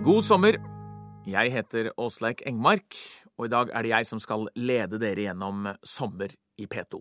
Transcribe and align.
God 0.04 0.22
sommer. 0.22 0.58
Jeg 1.24 1.52
heter 1.52 1.88
Åsleik 1.96 2.42
Engmark, 2.44 2.84
og 3.38 3.46
i 3.46 3.48
dag 3.48 3.72
er 3.72 3.80
det 3.80 3.94
jeg 3.94 4.10
som 4.10 4.20
skal 4.20 4.44
lede 4.60 5.00
dere 5.00 5.24
gjennom 5.30 5.72
sommer 5.80 6.36
i 6.60 6.68
P2. 6.68 7.00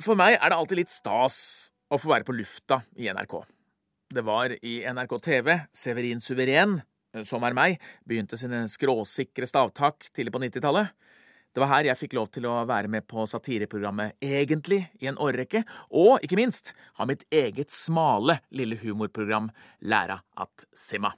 For 0.00 0.16
meg 0.16 0.38
er 0.40 0.48
det 0.48 0.56
alltid 0.56 0.80
litt 0.80 0.96
stas 0.96 1.68
å 1.92 2.00
få 2.00 2.14
være 2.14 2.26
på 2.26 2.36
lufta 2.36 2.80
i 2.96 3.10
NRK. 3.12 3.36
Det 4.12 4.24
var 4.24 4.54
i 4.64 4.80
NRK 4.88 5.14
TV 5.24 5.52
Severin 5.76 6.20
Suveren, 6.24 6.78
som 7.28 7.44
er 7.44 7.56
meg, 7.56 7.78
begynte 8.08 8.38
sine 8.40 8.64
skråsikre 8.72 9.48
stavtak 9.48 10.08
tidlig 10.12 10.32
på 10.32 10.40
90-tallet. 10.46 10.92
Det 11.52 11.60
var 11.60 11.68
her 11.68 11.90
jeg 11.90 12.00
fikk 12.00 12.14
lov 12.16 12.30
til 12.32 12.46
å 12.48 12.62
være 12.68 12.88
med 12.88 13.04
på 13.04 13.26
satireprogrammet 13.28 14.16
Egentlig 14.24 14.86
i 15.04 15.08
en 15.10 15.18
årrekke, 15.20 15.60
og 15.92 16.24
ikke 16.24 16.38
minst 16.40 16.72
ha 16.96 17.04
mitt 17.08 17.26
eget 17.28 17.74
smale 17.74 18.38
lille 18.56 18.78
humorprogram 18.80 19.50
Læra 19.84 20.22
at 20.40 20.64
simma. 20.72 21.12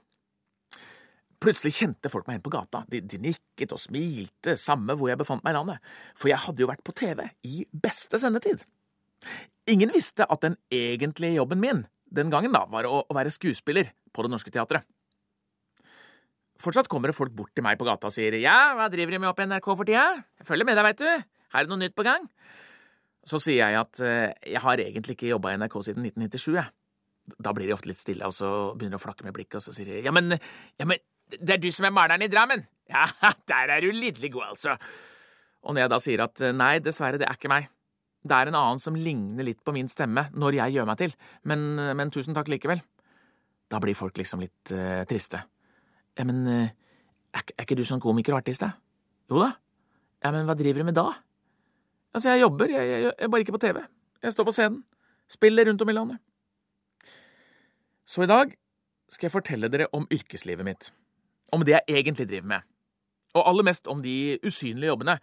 Plutselig 1.39 1.75
kjente 1.77 2.11
folk 2.11 2.27
meg 2.27 2.37
igjen 2.37 2.45
på 2.47 2.55
gata. 2.55 2.83
De, 2.91 2.99
de 2.99 3.21
nikket 3.21 3.75
og 3.75 3.79
smilte, 3.79 4.57
samme 4.59 4.95
hvor 4.97 5.11
jeg 5.11 5.19
befant 5.19 5.43
meg 5.45 5.55
i 5.55 5.59
landet, 5.59 5.91
for 6.17 6.31
jeg 6.31 6.41
hadde 6.43 6.63
jo 6.63 6.71
vært 6.71 6.83
på 6.83 6.95
TV 6.95 7.27
i 7.47 7.63
beste 7.71 8.19
sendetid. 8.19 8.63
Ingen 9.71 9.93
visste 9.93 10.27
at 10.29 10.43
den 10.45 10.57
egentlige 10.73 11.39
jobben 11.39 11.61
min 11.61 11.85
den 12.15 12.29
gangen 12.31 12.53
da 12.53 12.63
var 12.69 12.85
å, 12.87 13.01
være 13.13 13.33
skuespiller 13.33 13.89
på 14.13 14.23
Det 14.23 14.31
Norske 14.31 14.53
Teatret. 14.53 14.85
Fortsatt 16.61 16.87
kommer 16.87 17.11
det 17.11 17.17
folk 17.17 17.33
bort 17.35 17.51
til 17.57 17.65
meg 17.65 17.79
på 17.79 17.87
gata 17.87 18.07
og 18.07 18.15
sier 18.15 18.37
ja, 18.39 18.75
hva 18.77 18.87
driver 18.91 19.15
du 19.15 19.19
med 19.23 19.31
oppe 19.31 19.43
i 19.43 19.49
NRK 19.49 19.67
for 19.73 19.87
tida? 19.87 20.05
Jeg 20.39 20.47
følger 20.47 20.69
med 20.69 20.77
deg, 20.77 20.85
veit 20.87 21.01
du. 21.01 21.09
Er 21.09 21.65
det 21.65 21.71
noe 21.71 21.81
nytt 21.81 21.95
på 21.97 22.05
gang. 22.07 22.29
Så 23.25 23.41
sier 23.41 23.65
jeg 23.65 23.79
at 23.79 23.99
eh, 24.05 24.31
jeg 24.53 24.61
har 24.63 24.83
egentlig 24.85 25.17
ikke 25.17 25.31
jobba 25.33 25.51
i 25.51 25.59
NRK 25.59 25.75
siden 25.89 26.07
1997, 26.07 26.55
jeg. 26.55 26.71
Da 27.41 27.51
blir 27.57 27.67
de 27.67 27.73
ofte 27.73 27.89
litt 27.89 27.99
stille, 27.99 28.29
og 28.29 28.37
så 28.37 28.51
begynner 28.77 28.99
de 28.99 29.01
å 29.01 29.03
flakke 29.03 29.25
med 29.25 29.33
blikket, 29.35 29.57
og 29.57 29.65
så 29.65 29.73
sier 29.73 29.89
de 29.89 30.05
ja, 30.05 30.13
men, 30.13 30.37
ja, 30.77 30.85
men 30.85 31.01
det 31.33 31.57
er 31.57 31.63
du 31.63 31.71
som 31.73 31.89
er 31.89 31.95
maleren 31.95 32.25
i 32.25 32.31
Drammen? 32.31 32.67
Ja, 32.85 33.07
der 33.49 33.71
er 33.73 33.81
du 33.81 33.89
lidderlig 33.89 34.29
god, 34.35 34.51
altså. 34.51 34.75
Og 35.65 35.73
når 35.73 35.81
jeg 35.81 35.89
da 35.89 35.97
sier 36.03 36.21
at 36.27 36.43
nei, 36.53 36.75
dessverre, 36.85 37.17
det 37.17 37.25
er 37.25 37.33
ikke 37.33 37.49
meg. 37.49 37.65
Det 38.25 38.33
er 38.33 38.49
en 38.49 38.57
annen 38.57 38.81
som 38.81 38.95
ligner 38.97 39.45
litt 39.45 39.61
på 39.61 39.73
min 39.75 39.89
stemme 39.91 40.27
når 40.33 40.57
jeg 40.59 40.75
gjør 40.75 40.87
meg 40.89 41.01
til, 41.01 41.13
men, 41.45 41.65
men 41.97 42.13
tusen 42.13 42.33
takk 42.33 42.49
likevel. 42.49 42.81
Da 43.69 43.81
blir 43.81 43.97
folk 43.97 44.17
liksom 44.17 44.41
litt 44.41 44.73
uh, 44.73 45.03
triste. 45.09 45.41
Ja, 46.17 46.25
men 46.25 46.41
uh, 46.45 46.65
er, 46.65 47.43
er, 47.43 47.61
ikke 47.65 47.77
du 47.77 47.83
sånn 47.85 48.01
komiker 48.01 48.35
og 48.35 48.41
artist, 48.41 48.65
da? 48.65 48.73
Jo 49.29 49.41
da. 49.41 49.51
Ja, 50.25 50.31
men 50.33 50.49
hva 50.49 50.55
driver 50.57 50.81
du 50.81 50.89
med 50.89 50.97
da? 50.97 51.09
Altså, 52.15 52.31
jeg 52.31 52.45
jobber, 52.45 52.71
jeg, 52.71 52.89
jeg, 52.89 53.01
jeg 53.05 53.15
er 53.27 53.31
bare 53.33 53.45
ikke 53.45 53.57
på 53.57 53.63
TV. 53.65 53.81
Jeg 54.25 54.33
står 54.33 54.47
på 54.47 54.53
scenen. 54.55 54.83
Spiller 55.29 55.67
rundt 55.69 55.81
om 55.81 55.89
i 55.89 55.95
landet. 55.97 56.21
Så 58.05 58.23
i 58.23 58.29
dag 58.29 58.53
skal 59.09 59.27
jeg 59.27 59.33
fortelle 59.33 59.69
dere 59.69 59.89
om 59.93 60.05
yrkeslivet 60.13 60.65
mitt 60.65 60.91
om 61.53 61.63
det 61.65 61.75
jeg 61.75 61.99
egentlig 62.01 62.27
driver 62.29 62.47
med. 62.55 62.65
Og 63.35 63.45
aller 63.49 63.65
mest 63.67 63.87
om 63.91 64.01
de 64.03 64.37
usynlige 64.45 64.91
jobbene. 64.91 65.17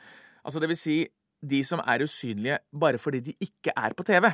Altså 0.44 0.60
det 0.62 0.70
vil 0.70 0.78
si 0.78 0.96
de 1.42 1.60
som 1.66 1.82
er 1.84 2.04
usynlige 2.06 2.60
bare 2.72 3.00
fordi 3.02 3.20
de 3.28 3.36
ikke 3.42 3.74
er 3.76 3.96
på 3.98 4.06
TV, 4.06 4.30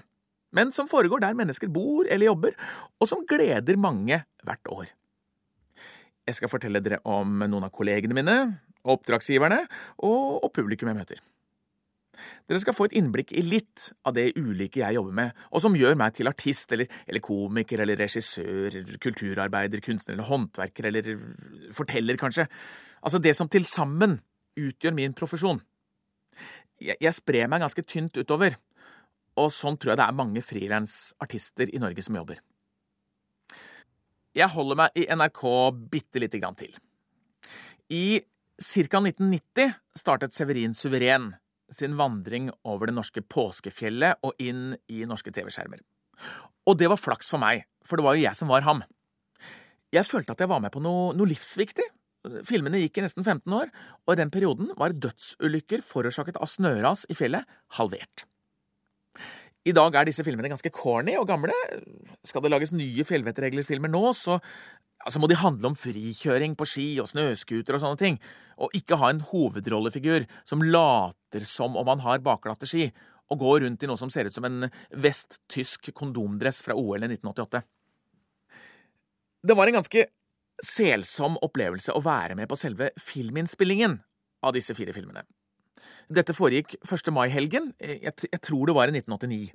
men 0.56 0.72
som 0.72 0.88
foregår 0.88 1.22
der 1.24 1.36
mennesker 1.36 1.70
bor 1.72 2.08
eller 2.08 2.30
jobber, 2.30 2.56
og 3.00 3.08
som 3.08 3.24
gleder 3.28 3.80
mange 3.80 4.22
hvert 4.44 4.72
år. 4.72 4.92
Jeg 6.28 6.36
skal 6.36 6.52
fortelle 6.52 6.80
dere 6.84 7.00
om 7.08 7.40
noen 7.46 7.66
av 7.68 7.72
kollegene 7.72 8.16
mine, 8.16 8.36
oppdragsgiverne 8.88 9.62
og, 10.04 10.44
og 10.44 10.52
publikum 10.54 10.90
jeg 10.92 10.98
møter. 11.00 11.24
Dere 12.48 12.60
skal 12.62 12.74
få 12.74 12.88
et 12.88 12.96
innblikk 12.98 13.30
i 13.36 13.44
litt 13.46 13.90
av 14.08 14.16
det 14.16 14.32
ulike 14.38 14.80
jeg 14.80 14.96
jobber 14.96 15.14
med, 15.14 15.42
og 15.52 15.62
som 15.62 15.76
gjør 15.78 15.96
meg 16.00 16.16
til 16.16 16.30
artist 16.30 16.72
eller, 16.74 16.90
eller 17.06 17.22
komiker 17.24 17.84
eller 17.84 18.00
regissør, 18.00 18.80
kulturarbeider, 19.02 19.82
kunstner 19.84 20.16
eller 20.16 20.28
håndverker 20.28 20.90
eller 20.90 21.12
forteller, 21.76 22.18
kanskje. 22.20 22.48
Altså 23.04 23.20
det 23.22 23.36
som 23.38 23.50
til 23.52 23.68
sammen 23.68 24.18
utgjør 24.58 24.96
min 24.96 25.14
profesjon. 25.16 25.60
Jeg, 26.78 26.98
jeg 27.02 27.14
sprer 27.16 27.50
meg 27.50 27.62
ganske 27.64 27.84
tynt 27.86 28.18
utover, 28.18 28.58
og 29.38 29.50
sånn 29.54 29.78
tror 29.78 29.94
jeg 29.94 30.00
det 30.00 30.06
er 30.06 30.18
mange 30.18 30.42
frilansartister 30.44 31.72
i 31.74 31.80
Norge 31.82 32.04
som 32.04 32.18
jobber. 32.18 32.40
Jeg 34.36 34.52
holder 34.52 34.78
meg 34.78 34.98
i 34.98 35.06
NRK 35.10 35.42
bitte 35.90 36.22
lite 36.22 36.38
grann 36.38 36.58
til. 36.58 36.74
I 37.90 38.20
ca. 38.58 39.00
1990 39.00 39.72
startet 39.98 40.34
Severin 40.36 40.74
Suveren 40.76 41.32
sin 41.74 41.96
vandring 41.98 42.50
over 42.64 42.88
det 42.88 42.96
norske 42.96 43.22
påskefjellet 43.22 44.22
og 44.24 44.38
inn 44.40 44.72
i 44.88 45.04
norske 45.08 45.32
TV-skjermer. 45.34 45.82
Og 46.68 46.78
det 46.80 46.88
var 46.90 47.00
flaks 47.00 47.28
for 47.30 47.40
meg, 47.42 47.66
for 47.84 47.98
det 47.98 48.06
var 48.06 48.16
jo 48.16 48.24
jeg 48.24 48.36
som 48.36 48.50
var 48.50 48.64
ham. 48.66 48.82
Jeg 49.94 50.04
følte 50.04 50.34
at 50.34 50.42
jeg 50.42 50.50
var 50.50 50.60
med 50.60 50.72
på 50.72 50.82
noe, 50.84 51.12
noe 51.16 51.28
livsviktig. 51.28 51.86
Filmene 52.48 52.80
gikk 52.82 52.98
i 52.98 53.04
nesten 53.04 53.24
15 53.24 53.54
år, 53.54 53.70
og 54.06 54.14
i 54.14 54.18
den 54.18 54.32
perioden 54.34 54.72
var 54.78 54.96
dødsulykker 54.96 55.84
forårsaket 55.86 56.40
av 56.40 56.50
snøras 56.50 57.06
i 57.08 57.16
fjellet 57.16 57.46
halvert. 57.78 58.26
I 59.68 59.74
dag 59.76 59.94
er 59.98 60.08
disse 60.08 60.24
filmene 60.24 60.50
ganske 60.50 60.72
corny 60.74 61.14
og 61.18 61.28
gamle. 61.28 61.54
Skal 62.26 62.42
det 62.44 62.52
lages 62.52 62.74
nye 62.74 63.04
fjellvettreglerfilmer 63.06 63.90
nå, 63.92 64.02
så 64.16 64.38
altså 65.04 65.22
må 65.22 65.28
de 65.30 65.38
handle 65.38 65.70
om 65.70 65.78
frikjøring 65.78 66.56
på 66.58 66.66
ski 66.68 66.88
og 67.02 67.10
snøscooter 67.10 67.76
og 67.76 67.82
sånne 67.84 68.00
ting, 68.00 68.18
og 68.58 68.74
ikke 68.76 68.98
ha 69.00 69.12
en 69.12 69.22
hovedrollefigur 69.28 70.26
som 70.48 70.64
later 70.64 71.46
som 71.48 71.78
om 71.78 71.92
han 71.92 72.02
har 72.04 72.24
bakglatte 72.24 72.68
ski, 72.68 72.88
og 73.28 73.42
går 73.42 73.66
rundt 73.66 73.84
i 73.84 73.90
noe 73.90 74.00
som 74.00 74.10
ser 74.10 74.28
ut 74.28 74.34
som 74.34 74.46
en 74.48 74.70
vest-tysk 74.96 75.92
kondomdress 75.96 76.62
fra 76.64 76.76
OL 76.78 77.04
i 77.04 77.10
1988. 77.10 77.62
Det 79.48 79.54
var 79.54 79.68
en 79.68 79.78
ganske 79.78 80.06
selsom 80.64 81.38
opplevelse 81.44 81.94
å 81.94 82.02
være 82.02 82.36
med 82.38 82.48
på 82.50 82.58
selve 82.58 82.90
filminnspillingen 83.00 83.98
av 84.44 84.54
disse 84.56 84.74
fire 84.76 84.94
filmene. 84.96 85.24
Dette 86.10 86.34
foregikk 86.34 86.76
1. 86.82 87.10
mai-helgen, 87.14 87.72
jeg, 87.78 88.12
jeg 88.24 88.42
tror 88.42 88.68
det 88.68 88.76
var 88.76 88.90
i 88.90 88.96
1989. 88.96 89.52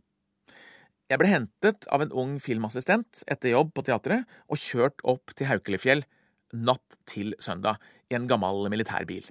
Jeg 1.12 1.20
ble 1.20 1.30
hentet 1.30 1.88
av 1.94 2.02
en 2.04 2.14
ung 2.16 2.38
filmassistent 2.42 3.26
etter 3.30 3.52
jobb 3.54 3.74
på 3.76 3.84
teatret 3.86 4.30
og 4.48 4.62
kjørt 4.62 5.04
opp 5.04 5.34
til 5.36 5.50
Haukelifjell 5.50 6.06
natt 6.54 6.98
til 7.10 7.34
søndag 7.44 7.82
i 8.10 8.18
en 8.18 8.30
gammel 8.30 8.70
militærbil. 8.72 9.26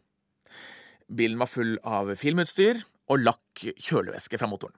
Bilen 1.12 1.40
var 1.40 1.50
full 1.50 1.76
av 1.86 2.12
filmutstyr 2.18 2.82
og 3.12 3.24
lakk 3.24 3.64
kjølevæske 3.72 4.38
fra 4.40 4.48
motoren. 4.50 4.76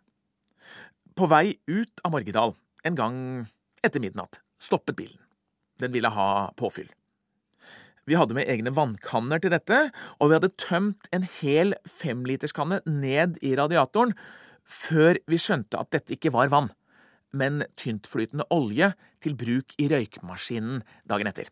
På 1.15 1.29
vei 1.31 1.57
ut 1.71 2.03
av 2.03 2.15
Morgedal, 2.15 2.55
en 2.85 2.99
gang 2.99 3.19
etter 3.87 4.03
midnatt, 4.03 4.41
stoppet 4.59 4.97
bilen. 4.99 5.24
Den 5.83 5.95
ville 5.95 6.13
ha 6.13 6.29
påfyll. 6.59 6.91
Vi 8.05 8.19
hadde 8.21 8.37
med 8.37 8.49
egne 8.53 8.75
vannkanner 8.77 9.41
til 9.41 9.55
dette, 9.55 9.89
og 10.21 10.29
vi 10.29 10.37
hadde 10.37 10.53
tømt 10.61 11.09
en 11.15 11.25
hel 11.41 11.73
femliterskanne 11.89 12.83
ned 12.85 13.39
i 13.41 13.55
radiatoren 13.57 14.13
før 14.65 15.17
vi 15.29 15.41
skjønte 15.41 15.81
at 15.81 15.91
dette 15.93 16.17
ikke 16.17 16.33
var 16.35 16.53
vann 16.53 16.71
men 17.35 17.65
tyntflytende 17.81 18.47
olje 18.55 18.93
til 19.25 19.37
bruk 19.39 19.75
i 19.81 19.89
røykmaskinen 19.91 20.83
dagen 21.11 21.31
etter. 21.31 21.51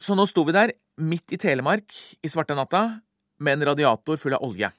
Så 0.00 0.16
nå 0.16 0.26
sto 0.28 0.44
vi 0.46 0.56
der, 0.56 0.74
midt 1.00 1.34
i 1.34 1.40
Telemark, 1.40 1.92
i 2.24 2.30
svarte 2.30 2.56
natta, 2.56 3.00
med 3.38 3.58
en 3.58 3.68
radiator 3.70 4.18
full 4.20 4.36
av 4.36 4.44
olje. 4.46 4.70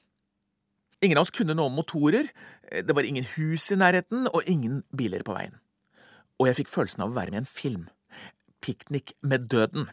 Ingen 1.04 1.20
av 1.20 1.26
oss 1.26 1.34
kunne 1.34 1.54
noe 1.56 1.70
om 1.70 1.76
motorer, 1.76 2.28
det 2.70 2.96
var 2.96 3.06
ingen 3.06 3.26
hus 3.36 3.68
i 3.72 3.78
nærheten 3.78 4.30
og 4.32 4.48
ingen 4.48 4.82
biler 4.96 5.24
på 5.26 5.36
veien. 5.36 5.58
Og 6.40 6.50
jeg 6.50 6.58
fikk 6.60 6.72
følelsen 6.72 7.04
av 7.04 7.12
å 7.12 7.16
være 7.16 7.32
med 7.32 7.40
i 7.40 7.44
en 7.44 7.48
film. 7.48 7.86
Piknik 8.64 9.14
med 9.24 9.48
døden. 9.52 9.88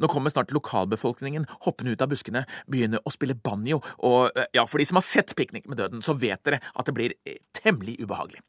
Nå 0.00 0.08
kommer 0.12 0.32
snart 0.32 0.52
lokalbefolkningen 0.52 1.46
hoppende 1.64 1.94
ut 1.94 2.02
av 2.04 2.10
buskene, 2.12 2.44
begynner 2.70 3.00
å 3.04 3.12
spille 3.14 3.36
banjo, 3.36 3.80
og 4.04 4.36
ja, 4.52 4.66
for 4.68 4.80
de 4.80 4.86
som 4.88 5.00
har 5.00 5.06
sett 5.06 5.32
Piknik 5.38 5.68
med 5.70 5.80
døden, 5.80 6.02
så 6.04 6.12
vet 6.20 6.42
dere 6.44 6.60
at 6.74 6.88
det 6.88 6.96
blir 6.96 7.16
temmelig 7.56 7.96
ubehagelig. 8.02 8.42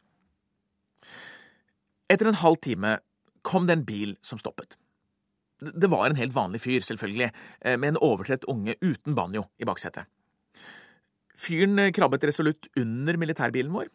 Etter 2.11 2.27
en 2.27 2.41
halv 2.41 2.59
time 2.63 2.97
kom 3.47 3.67
det 3.67 3.77
en 3.77 3.85
bil 3.87 4.17
som 4.25 4.39
stoppet. 4.41 4.75
Det 5.61 5.89
var 5.91 6.07
en 6.07 6.17
helt 6.17 6.35
vanlig 6.35 6.63
fyr, 6.63 6.81
selvfølgelig, 6.83 7.29
eh, 7.61 7.77
med 7.77 7.93
en 7.93 8.01
overtrett 8.01 8.47
unge 8.49 8.75
uten 8.81 9.15
banjo 9.15 9.45
i 9.61 9.67
baksetet. 9.69 10.09
Fyren 11.37 11.79
eh, 11.79 11.93
krabbet 11.93 12.25
resolutt 12.27 12.67
under 12.77 13.17
militærbilen 13.17 13.71
vår, 13.73 13.87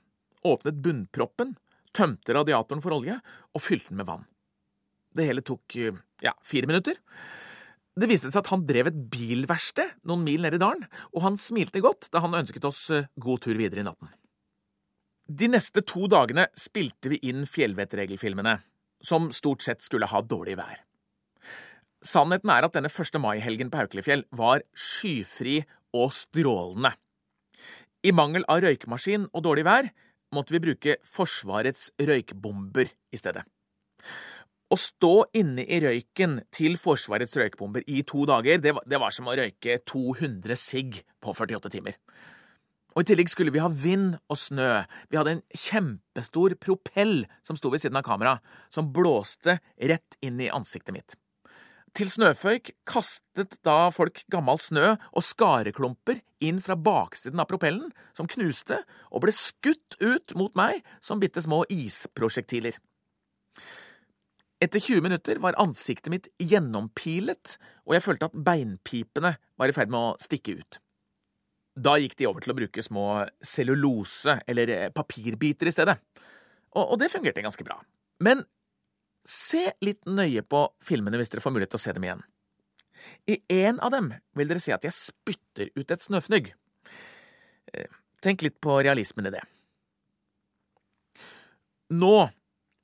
åpnet 0.47 0.81
bunnproppen, 0.83 1.57
tømte 1.97 2.37
radiatoren 2.37 2.85
for 2.85 2.97
olje 2.99 3.17
og 3.17 3.65
fylte 3.65 3.93
den 3.93 4.03
med 4.03 4.11
vann. 4.11 4.29
Det 5.17 5.27
hele 5.29 5.45
tok 5.47 5.79
eh, 5.81 5.97
ja, 6.25 6.35
fire 6.45 6.69
minutter. 6.69 7.01
Det 7.97 8.11
viste 8.11 8.29
seg 8.29 8.43
at 8.43 8.53
han 8.53 8.67
drev 8.69 8.91
et 8.91 9.03
bilverksted 9.13 9.97
noen 10.09 10.25
mil 10.27 10.45
nede 10.45 10.59
i 10.59 10.63
dalen, 10.63 10.85
og 11.17 11.23
han 11.25 11.41
smilte 11.41 11.81
godt 11.81 12.11
da 12.13 12.21
han 12.21 12.37
ønsket 12.37 12.69
oss 12.69 12.91
god 13.17 13.45
tur 13.47 13.57
videre 13.57 13.81
i 13.81 13.87
natten. 13.89 14.13
De 15.27 15.49
neste 15.51 15.83
to 15.83 16.05
dagene 16.07 16.45
spilte 16.55 17.11
vi 17.11 17.19
inn 17.27 17.49
Fjellvettregelfilmene, 17.51 18.61
som 19.03 19.33
stort 19.35 19.65
sett 19.65 19.83
skulle 19.83 20.07
ha 20.07 20.21
dårlig 20.23 20.55
vær. 20.61 20.85
Sannheten 22.07 22.53
er 22.53 22.67
at 22.67 22.77
denne 22.77 22.93
1. 22.93 23.19
mai-helgen 23.19 23.73
på 23.73 23.81
Haukelifjell 23.81 24.23
var 24.39 24.63
skyfri 24.77 25.65
og 25.97 26.13
strålende. 26.15 26.93
I 28.07 28.13
mangel 28.15 28.47
av 28.47 28.61
røykemaskin 28.63 29.27
og 29.33 29.43
dårlig 29.43 29.65
vær 29.67 29.89
måtte 30.37 30.55
vi 30.55 30.63
bruke 30.63 30.99
Forsvarets 31.07 31.91
røykbomber 31.99 32.93
i 33.13 33.21
stedet. 33.21 33.45
Å 34.67 34.77
stå 34.81 35.13
inne 35.39 35.63
i 35.63 35.79
røyken 35.83 36.41
til 36.55 36.75
Forsvarets 36.81 37.37
røykbomber 37.39 37.85
i 37.87 38.01
to 38.07 38.25
dager, 38.27 38.59
det 38.63 38.75
var, 38.75 38.87
det 38.87 38.99
var 39.03 39.15
som 39.15 39.29
å 39.31 39.37
røyke 39.39 39.79
200 39.87 40.59
sigg 40.59 41.03
på 41.23 41.35
48 41.37 41.71
timer. 41.77 42.01
Og 42.97 43.05
I 43.05 43.11
tillegg 43.11 43.29
skulle 43.29 43.53
vi 43.53 43.61
ha 43.61 43.69
vind 43.69 44.17
og 44.33 44.39
snø. 44.41 44.71
Vi 45.13 45.19
hadde 45.21 45.37
en 45.37 45.45
kjempestor 45.53 46.57
propell 46.59 47.27
som 47.45 47.59
sto 47.59 47.69
ved 47.71 47.85
siden 47.85 48.01
av 48.01 48.07
kameraet, 48.09 48.43
som 48.73 48.89
blåste 48.89 49.59
rett 49.77 50.17
inn 50.25 50.41
i 50.41 50.49
ansiktet 50.49 50.97
mitt. 50.97 51.19
Til 51.97 52.11
snøføyk 52.13 52.75
kastet 52.85 53.55
da 53.65 53.89
folk 53.95 54.21
gammel 54.33 54.59
snø 54.61 54.89
og 54.93 55.25
skareklumper 55.25 56.19
inn 56.45 56.59
fra 56.61 56.77
baksiden 56.77 57.41
av 57.41 57.49
propellen, 57.49 57.89
som 58.13 58.29
knuste 58.29 58.83
og 59.09 59.23
ble 59.25 59.33
skutt 59.33 59.97
ut 60.03 60.35
mot 60.37 60.53
meg 60.59 60.83
som 61.01 61.23
bitte 61.23 61.41
små 61.45 61.63
isprosjektiler. 61.73 62.77
Etter 64.61 64.81
20 64.81 65.05
minutter 65.05 65.41
var 65.41 65.57
ansiktet 65.61 66.13
mitt 66.13 66.29
gjennompilet, 66.41 67.57
og 67.89 67.97
jeg 67.97 68.05
følte 68.05 68.29
at 68.29 68.37
beinpipene 68.45 69.33
var 69.57 69.73
i 69.73 69.77
ferd 69.77 69.93
med 69.93 70.01
å 70.01 70.21
stikke 70.21 70.59
ut. 70.61 70.79
Da 71.77 71.97
gikk 72.01 72.17
de 72.21 72.29
over 72.29 72.45
til 72.45 72.53
å 72.53 72.59
bruke 72.61 72.85
små 72.85 73.07
cellulose- 73.45 74.39
eller 74.49 74.91
papirbiter 74.97 75.69
i 75.69 75.75
stedet, 75.77 75.97
og, 76.77 76.93
og 76.93 77.01
det 77.01 77.13
fungerte 77.13 77.45
ganske 77.45 77.65
bra. 77.65 77.81
Men 78.21 78.45
Se 79.27 79.73
litt 79.83 80.05
nøye 80.07 80.45
på 80.47 80.63
filmene 80.87 81.19
hvis 81.19 81.33
dere 81.33 81.43
får 81.43 81.55
mulighet 81.55 81.75
til 81.75 81.81
å 81.81 81.85
se 81.85 81.95
dem 81.97 82.07
igjen. 82.07 82.23
I 83.27 83.41
en 83.67 83.81
av 83.83 83.93
dem 83.95 84.13
vil 84.39 84.49
dere 84.51 84.63
se 84.63 84.75
at 84.75 84.87
jeg 84.87 84.95
spytter 84.95 85.71
ut 85.75 85.91
et 85.93 86.05
snøfnugg. 86.05 86.53
Eh, 87.75 87.91
tenk 88.25 88.45
litt 88.47 88.59
på 88.63 88.79
realismen 88.87 89.29
i 89.29 89.35
det. 89.35 89.43
Nå, 91.95 92.15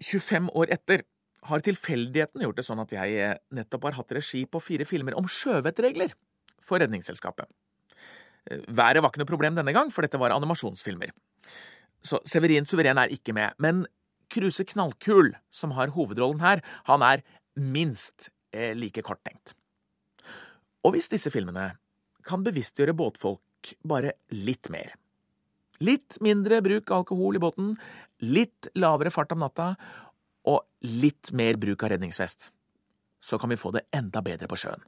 25 0.03 0.51
år 0.59 0.75
etter, 0.75 1.07
har 1.51 1.63
tilfeldigheten 1.67 2.45
gjort 2.45 2.59
det 2.59 2.67
sånn 2.67 2.83
at 2.83 2.93
jeg 2.95 3.17
eh, 3.19 3.39
nettopp 3.55 3.89
har 3.89 3.99
hatt 3.99 4.15
regi 4.19 4.45
på 4.47 4.63
fire 4.63 4.87
filmer 4.87 5.17
om 5.19 5.27
sjøvettregler 5.31 6.15
for 6.63 6.83
Redningsselskapet. 6.83 7.49
Eh, 8.51 8.63
været 8.69 9.03
var 9.03 9.11
ikke 9.11 9.23
noe 9.23 9.31
problem 9.31 9.59
denne 9.59 9.75
gang, 9.75 9.91
for 9.95 10.07
dette 10.07 10.21
var 10.23 10.35
animasjonsfilmer. 10.35 11.15
Så 12.03 12.19
Severin 12.27 12.67
Suveren 12.67 12.99
er 12.99 13.15
ikke 13.15 13.35
med, 13.35 13.55
men 13.63 13.85
Kruse 14.33 14.65
Knallkul, 14.69 15.35
som 15.53 15.75
har 15.77 15.93
hovedrollen 15.97 16.43
her, 16.43 16.63
han 16.89 17.05
er 17.07 17.25
minst 17.55 18.31
eh, 18.55 18.73
like 18.77 19.05
korttenkt. 19.05 19.55
Og 20.83 20.97
hvis 20.97 21.11
disse 21.13 21.31
filmene 21.31 21.75
kan 22.27 22.45
bevisstgjøre 22.47 22.97
båtfolk 22.97 23.75
bare 23.87 24.17
litt 24.35 24.71
mer 24.73 24.97
Litt 25.83 26.21
mindre 26.23 26.61
bruk 26.63 26.91
av 26.93 27.01
alkohol 27.01 27.35
i 27.35 27.41
båten, 27.43 27.73
litt 28.23 28.69
lavere 28.79 29.11
fart 29.11 29.33
om 29.35 29.41
natta 29.43 29.73
og 30.47 30.61
litt 30.87 31.33
mer 31.35 31.59
bruk 31.59 31.83
av 31.83 31.91
redningsvest. 31.91 32.53
Så 33.19 33.39
kan 33.39 33.51
vi 33.51 33.59
få 33.59 33.73
det 33.75 33.89
enda 33.91 34.23
bedre 34.23 34.47
på 34.47 34.59
sjøen 34.63 34.85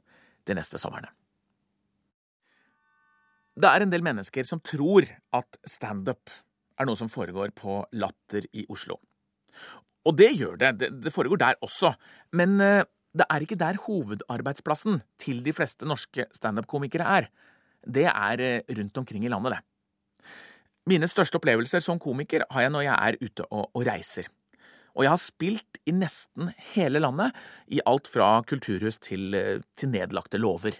de 0.47 0.55
neste 0.55 0.79
somrene. 0.79 1.09
Det 3.59 3.67
er 3.67 3.83
en 3.83 3.91
del 3.91 4.03
mennesker 4.03 4.47
som 4.47 4.61
tror 4.63 5.07
at 5.35 5.59
standup 5.67 6.31
er 6.79 6.87
noe 6.87 6.99
som 6.99 7.11
foregår 7.11 7.51
på 7.55 7.81
Latter 7.95 8.47
i 8.55 8.65
Oslo. 8.71 8.99
Og 10.05 10.17
det 10.17 10.31
gjør 10.37 10.59
det. 10.61 10.91
Det 11.03 11.13
foregår 11.13 11.41
der 11.41 11.59
også. 11.65 11.95
Men 12.37 12.59
eh, 12.61 12.83
det 13.15 13.25
er 13.31 13.43
ikke 13.45 13.57
der 13.59 13.79
hovedarbeidsplassen 13.85 15.01
til 15.21 15.41
de 15.45 15.53
fleste 15.55 15.87
norske 15.87 16.27
standup-komikere 16.35 17.07
er. 17.21 17.29
Det 17.85 18.05
er 18.11 18.43
eh, 18.43 18.75
rundt 18.77 18.97
omkring 18.97 19.25
i 19.25 19.31
landet, 19.31 19.57
det. 19.57 19.61
Mine 20.85 21.07
største 21.09 21.39
opplevelser 21.39 21.81
som 21.81 21.97
komiker 21.97 22.43
har 22.51 22.61
jeg 22.61 22.73
når 22.73 22.83
jeg 22.85 22.95
er 23.09 23.15
ute 23.23 23.45
og, 23.49 23.71
og 23.73 23.85
reiser. 23.87 24.27
Og 24.95 25.03
jeg 25.03 25.11
har 25.11 25.21
spilt 25.21 25.79
i 25.89 25.93
nesten 25.95 26.51
hele 26.75 27.01
landet, 27.01 27.33
i 27.67 27.81
alt 27.89 28.07
fra 28.11 28.37
kulturhus 28.47 28.99
til, 29.01 29.33
eh, 29.33 29.63
til 29.75 29.91
nedlagte 29.91 30.37
låver. 30.37 30.77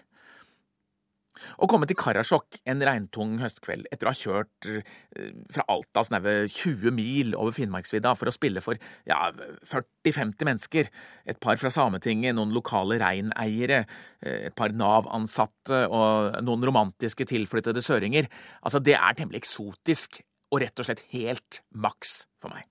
Å 1.58 1.68
komme 1.70 1.88
til 1.88 1.98
Karasjok 1.98 2.60
en 2.68 2.84
regntung 2.86 3.36
høstkveld 3.42 3.88
etter 3.92 4.08
å 4.08 4.12
ha 4.12 4.18
kjørt 4.18 4.68
eh, 4.70 5.32
fra 5.52 5.66
Alta 5.72 6.04
snaue 6.06 6.36
20 6.52 6.94
mil 6.96 7.34
over 7.38 7.54
Finnmarksvidda 7.56 8.14
for 8.18 8.30
å 8.30 8.34
spille 8.34 8.62
for 8.64 8.80
ja, 9.08 9.30
40-50 9.70 10.48
mennesker, 10.48 10.92
et 11.26 11.40
par 11.42 11.58
fra 11.60 11.72
Sametinget, 11.72 12.36
noen 12.36 12.54
lokale 12.56 13.00
reineiere, 13.02 13.82
eh, 14.22 14.46
et 14.50 14.56
par 14.58 14.74
Nav-ansatte 14.76 15.86
og 15.88 16.40
noen 16.46 16.70
romantiske 16.70 17.28
tilflyttede 17.28 17.84
søringer, 17.84 18.30
altså 18.62 18.82
det 18.82 18.96
er 18.98 19.18
temmelig 19.18 19.44
eksotisk 19.44 20.22
og 20.52 20.62
rett 20.62 20.78
og 20.80 20.88
slett 20.88 21.04
helt 21.14 21.62
maks 21.74 22.24
for 22.42 22.54
meg. 22.54 22.68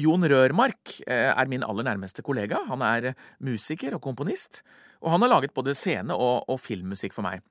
Jon 0.00 0.24
Rørmark 0.24 0.96
eh, 1.06 1.30
er 1.30 1.50
min 1.50 1.64
aller 1.66 1.86
nærmeste 1.86 2.24
kollega. 2.26 2.62
Han 2.70 2.82
er 2.86 3.12
musiker 3.44 3.96
og 3.96 4.02
komponist, 4.04 4.62
og 5.04 5.14
han 5.14 5.24
har 5.24 5.34
laget 5.34 5.54
både 5.56 5.76
scene- 5.78 6.16
og, 6.16 6.48
og 6.48 6.60
filmmusikk 6.62 7.16
for 7.16 7.26
meg. 7.26 7.44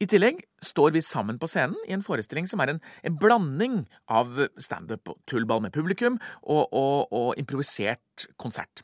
I 0.00 0.06
tillegg 0.08 0.38
står 0.64 0.94
vi 0.94 1.02
sammen 1.04 1.36
på 1.36 1.48
scenen 1.50 1.76
i 1.84 1.92
en 1.92 2.04
forestilling 2.04 2.46
som 2.48 2.62
er 2.64 2.72
en, 2.72 2.78
en 3.04 3.16
blanding 3.20 3.82
av 4.08 4.38
standup 4.56 5.12
og 5.12 5.18
tullball 5.28 5.60
med 5.66 5.74
publikum 5.74 6.16
og, 6.40 6.70
og, 6.72 7.10
og, 7.12 7.34
improvisert 7.40 8.24
konsert. 8.40 8.80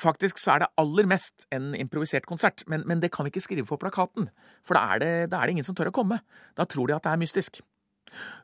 Faktisk 0.00 0.40
så 0.40 0.54
er 0.54 0.62
det 0.62 0.70
aller 0.80 1.08
mest 1.10 1.44
en 1.52 1.74
improvisert 1.76 2.24
konsert, 2.24 2.64
men, 2.70 2.86
men 2.88 3.02
det 3.02 3.10
kan 3.12 3.26
vi 3.26 3.34
ikke 3.34 3.44
skrive 3.44 3.68
på 3.68 3.76
plakaten, 3.82 4.30
for 4.64 4.78
da 4.78 4.94
er, 4.94 5.02
det, 5.02 5.12
da 5.34 5.42
er 5.42 5.50
det 5.50 5.58
ingen 5.58 5.68
som 5.68 5.76
tør 5.76 5.92
å 5.92 5.96
komme. 6.00 6.22
Da 6.56 6.64
tror 6.64 6.88
de 6.88 6.96
at 6.96 7.04
det 7.04 7.12
er 7.12 7.20
mystisk. 7.20 7.60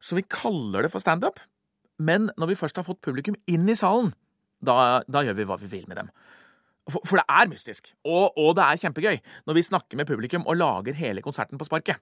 Så 0.04 0.18
vi 0.18 0.26
kaller 0.28 0.84
det 0.84 0.92
for 0.92 1.00
standup, 1.00 1.40
men 1.98 2.30
når 2.36 2.52
vi 2.52 2.58
først 2.60 2.78
har 2.80 2.86
fått 2.86 3.02
publikum 3.04 3.36
inn 3.50 3.68
i 3.68 3.76
salen, 3.78 4.12
da, 4.64 5.02
da 5.08 5.22
gjør 5.24 5.38
vi 5.38 5.46
hva 5.48 5.58
vi 5.60 5.70
vil 5.70 5.86
med 5.88 6.00
dem. 6.00 6.10
For, 6.86 7.02
for 7.02 7.18
det 7.18 7.26
er 7.26 7.48
mystisk, 7.50 7.90
og, 8.06 8.36
og, 8.38 8.52
det 8.58 8.64
er 8.64 8.82
kjempegøy 8.84 9.16
når 9.48 9.58
vi 9.58 9.64
snakker 9.66 9.98
med 9.98 10.08
publikum 10.08 10.46
og 10.46 10.58
lager 10.60 10.96
hele 10.98 11.24
konserten 11.24 11.58
på 11.58 11.66
sparket. 11.66 11.98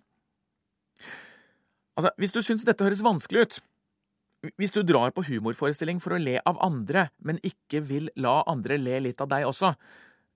Altså, 1.95 2.11
Hvis 2.21 2.35
du 2.35 2.43
syns 2.43 2.67
dette 2.67 2.85
høres 2.85 3.05
vanskelig 3.05 3.47
ut, 3.47 3.61
hvis 4.61 4.75
du 4.75 4.83
drar 4.85 5.15
på 5.17 5.25
humorforestilling 5.25 6.03
for 6.05 6.17
å 6.17 6.21
le 6.21 6.37
av 6.45 6.59
andre, 6.65 7.09
men 7.25 7.41
ikke 7.47 7.81
vil 7.87 8.11
la 8.21 8.43
andre 8.51 8.77
le 8.77 8.99
litt 9.07 9.23
av 9.25 9.31
deg 9.31 9.47
også, 9.49 9.73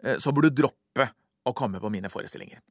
eh, 0.04 0.16
så 0.16 0.32
burde 0.32 0.54
du 0.54 0.62
droppe 0.62 1.10
å 1.44 1.52
komme 1.56 1.80
på 1.82 1.90
mine 1.92 2.08
forestillinger. 2.08 2.62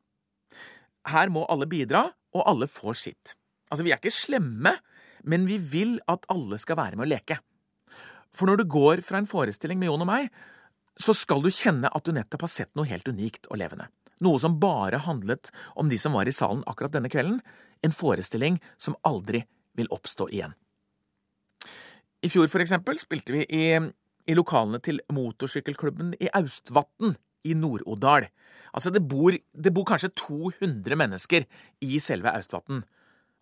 Her 1.13 1.29
må 1.29 1.45
alle 1.45 1.69
bidra, 1.69 2.07
og 2.33 2.47
alle 2.49 2.67
får 2.67 2.97
sitt. 2.97 3.35
Altså, 3.69 3.83
vi 3.85 3.93
er 3.93 4.01
ikke 4.01 4.13
slemme, 4.13 4.73
men 5.27 5.45
vi 5.49 5.59
vil 5.59 5.97
at 6.09 6.25
alle 6.31 6.59
skal 6.61 6.79
være 6.79 6.97
med 6.97 7.07
å 7.07 7.11
leke. 7.11 7.39
For 8.33 8.49
når 8.49 8.61
du 8.61 8.71
går 8.71 9.03
fra 9.05 9.19
en 9.21 9.29
forestilling 9.29 9.79
med 9.79 9.91
Jon 9.91 10.03
og 10.05 10.09
meg, 10.09 10.31
så 10.97 11.13
skal 11.13 11.43
du 11.43 11.51
kjenne 11.53 11.91
at 11.93 12.05
du 12.05 12.13
nettopp 12.15 12.47
har 12.47 12.51
sett 12.51 12.73
noe 12.77 12.89
helt 12.89 13.07
unikt 13.07 13.49
og 13.51 13.59
levende. 13.61 13.89
Noe 14.25 14.41
som 14.41 14.57
bare 14.61 15.03
handlet 15.05 15.51
om 15.77 15.91
de 15.91 15.99
som 16.01 16.15
var 16.17 16.29
i 16.29 16.33
salen 16.33 16.63
akkurat 16.69 16.95
denne 16.95 17.11
kvelden. 17.13 17.37
En 17.85 17.93
forestilling 17.93 18.57
som 18.81 18.97
aldri 19.05 19.43
vil 19.77 19.91
oppstå 19.93 20.29
igjen. 20.33 20.55
I 22.25 22.31
fjor, 22.33 22.47
for 22.49 22.63
eksempel, 22.63 22.97
spilte 22.97 23.35
vi 23.35 23.43
i, 23.53 23.65
i 23.77 24.35
lokalene 24.37 24.81
til 24.81 25.03
motorsykkelklubben 25.13 26.15
i 26.17 26.31
Austvatn 26.39 27.13
i 27.45 27.53
Nord-Odal. 27.53 28.25
Altså, 28.73 28.89
det 28.93 29.03
bor, 29.05 29.37
det 29.37 29.73
bor 29.73 29.85
kanskje 29.87 30.15
200 30.17 30.97
mennesker 30.97 31.45
i 31.85 32.01
selve 32.03 32.33
Austvatn 32.33 32.81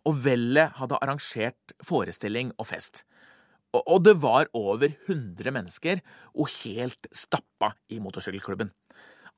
og 0.05 0.21
vellet 0.25 0.75
hadde 0.79 0.99
arrangert 1.01 1.75
forestilling 1.85 2.53
og 2.59 2.69
fest. 2.69 3.03
Og 3.75 3.99
det 4.05 4.15
var 4.23 4.47
over 4.55 4.87
100 4.87 5.51
mennesker, 5.51 6.01
og 6.35 6.51
helt 6.61 7.09
stappa 7.11 7.73
i 7.91 7.99
motorsykkelklubben. 7.99 8.71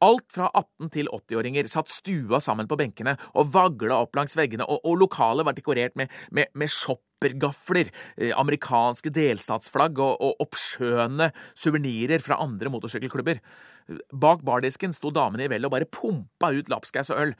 Alt 0.05 0.27
fra 0.29 0.51
18- 0.53 0.91
til 0.93 1.07
80-åringer 1.09 1.65
satt 1.71 1.89
stua 1.89 2.37
sammen 2.43 2.67
på 2.69 2.77
benkene 2.77 3.15
og 3.33 3.49
vagla 3.55 4.03
opp 4.03 4.13
langs 4.19 4.35
veggene, 4.37 4.67
og, 4.67 4.83
og 4.85 4.99
lokalet 5.01 5.47
var 5.47 5.55
dekorert 5.57 5.95
med, 5.97 6.11
med, 6.29 6.51
med 6.53 6.69
shoppergafler, 6.69 7.89
eh, 8.13 8.29
amerikanske 8.37 9.09
delstatsflagg 9.15 9.97
og, 9.97 10.21
og 10.21 10.43
oppskjønne 10.45 11.31
suvenirer 11.57 12.21
fra 12.21 12.37
andre 12.43 12.69
motorsykkelklubber. 12.75 13.41
Bak 14.13 14.45
bardisken 14.45 14.93
sto 14.93 15.09
damene 15.15 15.47
i 15.47 15.49
vellet 15.49 15.71
og 15.71 15.73
bare 15.79 15.89
pumpa 15.89 16.53
ut 16.53 16.69
lapskaus 16.69 17.09
og 17.15 17.23
øl. 17.23 17.33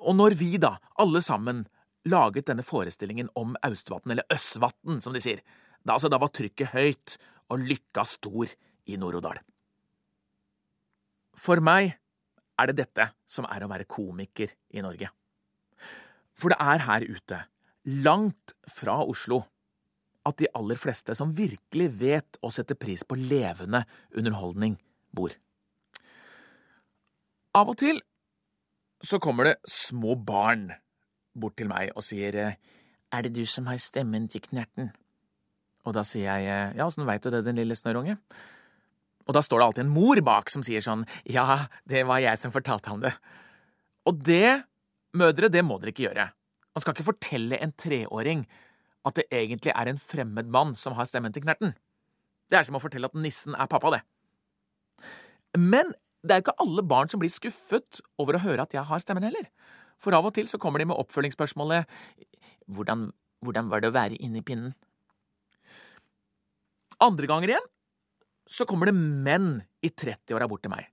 Og 0.00 0.16
når 0.16 0.38
vi, 0.40 0.54
da, 0.62 0.78
alle 1.02 1.20
sammen, 1.26 1.66
laget 2.08 2.48
denne 2.48 2.64
forestillingen 2.64 3.30
om 3.38 3.56
Austvatn, 3.66 4.10
eller 4.14 4.26
Øssvatn, 4.32 5.00
som 5.00 5.14
de 5.14 5.22
sier. 5.22 5.42
Da, 5.84 5.94
altså, 5.94 6.10
da 6.12 6.20
var 6.20 6.32
trykket 6.32 6.72
høyt 6.74 7.16
og 7.50 7.64
lykka 7.66 8.04
stor 8.08 8.50
i 8.88 8.98
Nord-Odal. 9.00 9.40
For 11.40 11.62
meg 11.64 11.94
er 12.60 12.70
det 12.70 12.80
dette 12.82 13.10
som 13.28 13.46
er 13.48 13.64
å 13.64 13.70
være 13.70 13.88
komiker 13.88 14.52
i 14.76 14.84
Norge. 14.84 15.08
For 16.36 16.52
det 16.52 16.60
er 16.60 16.84
her 16.86 17.06
ute, 17.08 17.40
langt 18.04 18.54
fra 18.68 19.00
Oslo, 19.04 19.42
at 20.28 20.36
de 20.40 20.50
aller 20.56 20.76
fleste 20.76 21.14
som 21.16 21.32
virkelig 21.36 21.88
vet 22.00 22.38
å 22.44 22.50
sette 22.52 22.76
pris 22.76 23.04
på 23.08 23.16
levende 23.16 23.86
underholdning, 24.16 24.76
bor. 25.16 25.32
Av 27.56 27.72
og 27.72 27.80
til 27.80 27.98
så 29.02 29.18
kommer 29.18 29.48
det 29.48 29.56
små 29.66 30.14
barn 30.14 30.68
bort 31.34 31.56
til 31.58 31.70
meg 31.70 31.92
og 31.94 32.04
sier 32.06 32.38
Er 32.40 33.22
det 33.26 33.34
du 33.34 33.44
som 33.46 33.66
har 33.70 33.78
stemmen 33.82 34.28
til 34.30 34.42
Knerten? 34.44 34.90
Og 35.86 35.94
da 35.96 36.04
sier 36.04 36.40
jeg 36.42 36.76
ja, 36.76 36.86
åssen 36.86 37.06
veit 37.08 37.24
du 37.24 37.30
det, 37.32 37.44
den 37.46 37.58
lille 37.58 37.76
snørrunge? 37.76 38.18
Og 39.28 39.36
da 39.36 39.42
står 39.44 39.60
det 39.60 39.66
alltid 39.68 39.84
en 39.84 39.94
mor 39.94 40.20
bak 40.26 40.50
som 40.50 40.64
sier 40.66 40.82
sånn 40.84 41.06
ja, 41.28 41.66
det 41.88 42.04
var 42.08 42.22
jeg 42.22 42.40
som 42.40 42.54
fortalte 42.54 42.90
ham 42.90 43.04
det. 43.04 43.14
Og 44.08 44.18
det, 44.26 44.62
mødre, 45.16 45.50
det 45.52 45.62
må 45.66 45.78
dere 45.78 45.94
ikke 45.94 46.08
gjøre. 46.08 46.30
Man 46.74 46.82
skal 46.82 46.96
ikke 46.96 47.10
fortelle 47.10 47.58
en 47.60 47.74
treåring 47.78 48.44
at 49.06 49.16
det 49.16 49.28
egentlig 49.32 49.72
er 49.72 49.90
en 49.90 50.00
fremmed 50.00 50.50
mann 50.52 50.74
som 50.76 50.96
har 50.98 51.08
stemmen 51.08 51.32
til 51.32 51.44
Knerten. 51.44 51.74
Det 52.50 52.58
er 52.58 52.66
som 52.66 52.76
å 52.76 52.82
fortelle 52.82 53.08
at 53.08 53.16
nissen 53.16 53.54
er 53.54 53.70
pappa, 53.70 53.94
det. 53.94 54.02
Men 55.58 55.94
det 56.20 56.34
er 56.34 56.40
jo 56.40 56.48
ikke 56.48 56.62
alle 56.64 56.84
barn 56.84 57.08
som 57.08 57.22
blir 57.22 57.32
skuffet 57.32 58.02
over 58.20 58.36
å 58.36 58.42
høre 58.44 58.66
at 58.66 58.74
jeg 58.76 58.84
har 58.86 59.02
stemmen 59.02 59.24
heller. 59.24 59.46
For 60.00 60.16
av 60.16 60.28
og 60.28 60.36
til 60.36 60.48
så 60.48 60.60
kommer 60.60 60.80
de 60.80 60.88
med 60.90 61.00
oppfølgingsspørsmålet 61.00 61.88
hvordan, 62.70 63.10
hvordan 63.44 63.68
var 63.72 63.82
det 63.82 63.90
å 63.90 63.96
være 63.96 64.20
inni 64.20 64.42
pinnen? 64.46 64.72
Andre 67.00 67.28
ganger 67.28 67.54
igjen 67.54 67.68
så 68.50 68.66
kommer 68.66 68.90
det 68.90 68.96
menn 68.98 69.60
i 69.86 69.92
30-åra 69.94 70.48
bort 70.50 70.64
til 70.64 70.72
meg. 70.72 70.88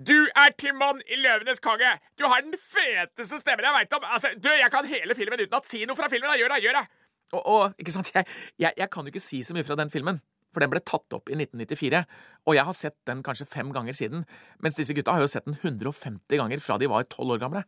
Du 0.00 0.14
er 0.16 0.54
Timon 0.56 1.02
i 1.04 1.18
Løvenes 1.20 1.60
konge! 1.64 1.90
Du 2.16 2.24
har 2.24 2.40
den 2.44 2.56
feteste 2.56 3.40
stemmen 3.42 3.68
jeg 3.68 3.76
veit 3.76 3.96
om! 3.96 4.06
Altså, 4.08 4.32
du, 4.36 4.48
Jeg 4.48 4.72
kan 4.72 4.88
hele 4.88 5.16
filmen 5.16 5.42
uten 5.42 5.58
at 5.58 5.68
Si 5.68 5.84
noe 5.88 5.98
fra 5.98 6.08
filmen, 6.12 6.30
da! 6.30 6.38
Gjør 6.40 6.54
det! 6.54 6.62
Gjør 6.64 6.78
det! 6.80 6.84
Og, 7.32 7.42
og, 7.42 7.76
ikke 7.80 7.94
sant, 7.94 8.10
jeg, 8.14 8.28
jeg, 8.60 8.72
jeg 8.80 8.88
kan 8.92 9.04
jo 9.04 9.12
ikke 9.12 9.24
si 9.24 9.42
så 9.44 9.56
mye 9.56 9.66
fra 9.68 9.76
den 9.80 9.92
filmen. 9.92 10.20
For 10.52 10.64
den 10.64 10.72
ble 10.72 10.82
tatt 10.84 11.16
opp 11.16 11.30
i 11.32 11.36
1994, 11.36 12.02
og 12.44 12.56
jeg 12.58 12.68
har 12.68 12.76
sett 12.76 12.98
den 13.08 13.22
kanskje 13.24 13.48
fem 13.48 13.70
ganger 13.72 13.96
siden. 13.96 14.26
Mens 14.64 14.76
disse 14.76 14.96
gutta 14.96 15.14
har 15.16 15.24
jo 15.24 15.30
sett 15.32 15.48
den 15.48 15.56
150 15.56 16.40
ganger 16.40 16.60
fra 16.64 16.76
de 16.80 16.90
var 16.92 17.08
tolv 17.08 17.36
år 17.36 17.40
gamle. 17.40 17.64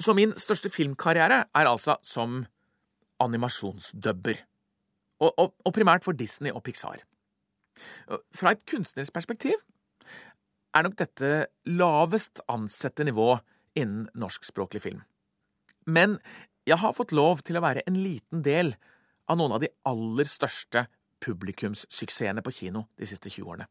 Så 0.00 0.14
min 0.16 0.32
største 0.38 0.70
filmkarriere 0.72 1.44
er 1.54 1.68
altså 1.68 1.98
som 2.06 2.44
animasjonsdubber. 3.22 4.40
Og, 5.22 5.34
og, 5.38 5.54
og 5.64 5.74
primært 5.74 6.04
for 6.04 6.16
Disney 6.18 6.50
og 6.50 6.64
Pixar. 6.66 7.04
Fra 8.34 8.52
et 8.52 8.64
kunstnerisk 8.68 9.14
perspektiv 9.14 9.60
er 10.74 10.84
nok 10.84 10.96
dette 10.98 11.32
lavest 11.68 12.42
ansette 12.50 13.04
nivå 13.06 13.36
innen 13.78 14.08
norskspråklig 14.18 14.82
film. 14.82 15.04
Men 15.86 16.18
jeg 16.68 16.78
har 16.78 16.94
fått 16.96 17.14
lov 17.14 17.42
til 17.46 17.58
å 17.58 17.64
være 17.64 17.84
en 17.88 17.98
liten 17.98 18.42
del 18.44 18.74
av 19.30 19.38
noen 19.38 19.56
av 19.56 19.62
de 19.62 19.70
aller 19.88 20.28
største 20.28 20.86
publikumssuksessene 21.22 22.42
på 22.44 22.54
kino 22.54 22.86
de 22.98 23.08
siste 23.08 23.30
20 23.30 23.48
årene. 23.48 23.68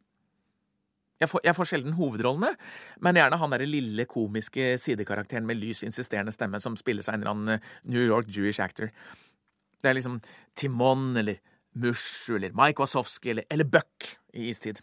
Jeg 1.21 1.29
får, 1.29 1.43
jeg 1.45 1.53
får 1.53 1.69
sjelden 1.69 1.97
hovedrollene, 1.99 2.55
men 3.05 3.19
gjerne 3.19 3.37
han 3.37 3.53
derre 3.53 3.69
lille 3.69 4.07
komiske 4.09 4.73
sidekarakteren 4.81 5.45
med 5.45 5.59
lys, 5.61 5.83
insisterende 5.85 6.33
stemme 6.33 6.57
som 6.63 6.77
spilles 6.79 7.09
av 7.09 7.15
en 7.15 7.21
eller 7.21 7.35
annen 7.35 7.67
New 7.93 8.01
York 8.01 8.31
Jewish 8.33 8.61
actor. 8.63 8.89
Det 9.81 9.89
er 9.89 9.97
liksom 9.97 10.17
Timon 10.57 11.11
eller 11.21 11.37
Mush 11.77 12.33
eller 12.33 12.53
Mike 12.57 12.81
Wasowski 12.81 13.35
eller, 13.35 13.45
eller 13.53 13.69
Buck 13.69 14.15
i 14.33 14.49
istid. 14.49 14.81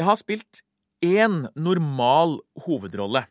Jeg 0.00 0.08
har 0.08 0.16
spilt 0.16 0.62
én 1.04 1.42
normal 1.56 2.38
hovedrolle 2.64 3.26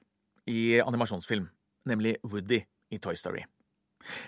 i 0.50 0.80
animasjonsfilm, 0.82 1.50
nemlig 1.90 2.18
Woody 2.24 2.62
i 2.94 3.02
Toy 3.02 3.18
Story. 3.18 3.46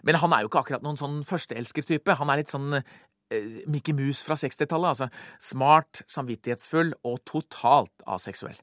Men 0.08 0.20
han 0.22 0.34
er 0.34 0.44
jo 0.44 0.52
ikke 0.52 0.64
akkurat 0.64 0.84
noen 0.86 1.00
sånn 1.00 1.22
førsteelskertype. 1.28 2.18
Han 2.20 2.32
er 2.32 2.42
litt 2.42 2.52
sånn 2.52 2.76
eh, 2.78 3.62
Mickey 3.72 3.96
Mouse 3.98 4.26
fra 4.28 4.38
60-tallet. 4.40 4.96
Altså 4.96 5.52
smart, 5.52 6.04
samvittighetsfull 6.12 6.94
og 7.08 7.22
totalt 7.30 8.06
aseksuell. 8.10 8.60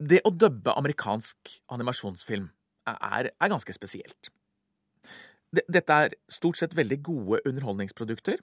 Det 0.00 0.22
å 0.24 0.32
dubbe 0.32 0.72
amerikansk 0.80 1.58
animasjonsfilm 1.74 2.48
er, 2.88 3.28
er 3.36 3.52
ganske 3.52 3.74
spesielt. 3.76 4.30
Dette 5.50 5.92
er 6.06 6.14
stort 6.30 6.60
sett 6.60 6.76
veldig 6.78 7.00
gode 7.04 7.40
underholdningsprodukter. 7.48 8.38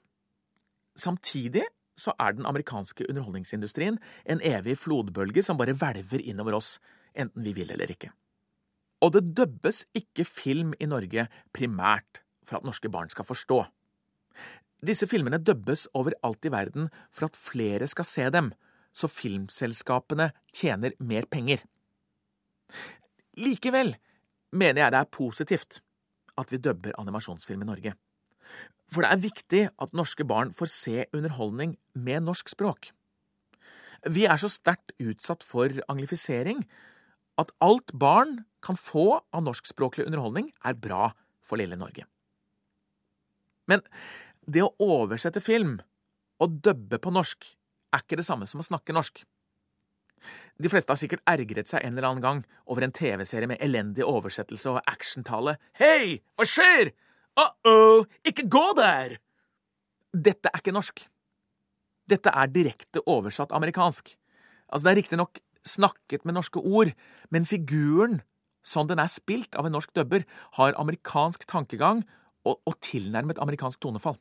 Samtidig 0.99 1.63
så 1.97 2.13
er 2.21 2.35
den 2.37 2.45
amerikanske 2.45 3.07
underholdningsindustrien 3.09 3.97
en 4.29 4.41
evig 4.45 4.77
flodbølge 4.77 5.41
som 5.45 5.57
bare 5.57 5.73
hvelver 5.73 6.21
innover 6.21 6.59
oss, 6.59 6.77
enten 7.17 7.45
vi 7.45 7.55
vil 7.57 7.71
eller 7.73 7.89
ikke. 7.89 8.11
Og 9.01 9.13
det 9.13 9.23
dubbes 9.37 9.85
ikke 9.97 10.25
film 10.25 10.73
i 10.81 10.87
Norge 10.89 11.27
primært 11.53 12.23
for 12.47 12.59
at 12.59 12.65
norske 12.65 12.89
barn 12.89 13.11
skal 13.13 13.27
forstå. 13.27 13.59
Disse 14.85 15.07
filmene 15.09 15.39
dubbes 15.41 15.87
overalt 15.97 16.45
i 16.45 16.53
verden 16.53 16.89
for 17.11 17.27
at 17.27 17.37
flere 17.37 17.87
skal 17.89 18.05
se 18.05 18.29
dem, 18.33 18.51
så 18.93 19.09
filmselskapene 19.09 20.31
tjener 20.53 20.95
mer 20.99 21.27
penger. 21.29 21.61
Likevel 23.37 23.95
mener 24.51 24.83
jeg 24.83 24.93
det 24.93 25.01
er 25.01 25.13
positivt 25.13 25.81
at 26.37 26.51
vi 26.53 26.61
dubber 26.61 26.97
animasjonsfilm 27.01 27.63
i 27.65 27.69
Norge. 27.69 27.93
For 28.87 29.03
det 29.03 29.11
er 29.11 29.23
viktig 29.23 29.63
at 29.83 29.97
norske 29.97 30.25
barn 30.25 30.53
får 30.55 30.71
se 30.71 31.05
underholdning 31.13 31.75
med 31.93 32.23
norsk 32.25 32.53
språk. 32.53 32.91
Vi 34.07 34.27
er 34.29 34.37
så 34.39 34.49
sterkt 34.51 34.93
utsatt 35.01 35.43
for 35.43 35.73
anglifisering 35.89 36.61
at 37.41 37.53
alt 37.63 37.93
barn 37.93 38.41
kan 38.65 38.77
få 38.79 39.19
av 39.21 39.45
norskspråklig 39.45 40.07
underholdning, 40.07 40.51
er 40.65 40.77
bra 40.77 41.11
for 41.45 41.61
lille 41.61 41.77
Norge. 41.79 42.07
Men 43.67 43.83
det 44.47 44.63
å 44.63 44.73
oversette 44.81 45.43
film 45.43 45.77
og 46.43 46.59
dubbe 46.63 46.99
på 47.03 47.11
norsk 47.13 47.49
er 47.93 48.03
ikke 48.03 48.19
det 48.19 48.27
samme 48.27 48.47
som 48.49 48.61
å 48.63 48.67
snakke 48.67 48.95
norsk. 48.95 49.23
De 50.57 50.69
fleste 50.71 50.91
har 50.91 50.99
sikkert 50.99 51.25
ergret 51.29 51.69
seg 51.69 51.83
en 51.85 51.93
eller 51.93 52.09
annen 52.09 52.23
gang 52.23 52.39
over 52.65 52.85
en 52.85 52.95
TV-serie 52.95 53.49
med 53.49 53.61
elendig 53.63 54.05
oversettelse 54.07 54.73
og 54.73 54.89
actiontale. 54.89 55.57
Hei, 55.77 56.17
hva 56.35 56.47
skjer? 56.47 56.91
Uh-oh, 57.37 58.07
ikke 58.25 58.47
gå 58.49 58.65
der! 58.79 59.19
Dette 60.17 60.49
er 60.49 60.63
ikke 60.63 60.73
norsk. 60.73 61.03
Dette 62.09 62.31
er 62.31 62.49
direkte 62.49 63.03
oversatt 63.05 63.53
amerikansk. 63.53 64.15
Altså, 64.67 64.87
det 64.87 64.91
er 64.91 64.99
riktignok 65.03 65.41
snakket 65.69 66.25
med 66.25 66.37
norske 66.37 66.61
ord, 66.61 66.93
men 67.33 67.47
figuren, 67.47 68.21
sånn 68.65 68.89
den 68.89 69.01
er 69.01 69.11
spilt 69.11 69.55
av 69.59 69.67
en 69.67 69.75
norsk 69.77 69.93
dubber, 69.95 70.25
har 70.59 70.77
amerikansk 70.79 71.45
tankegang 71.49 72.03
og, 72.47 72.59
og 72.63 72.79
tilnærmet 72.83 73.41
amerikansk 73.43 73.81
tonefall. 73.83 74.17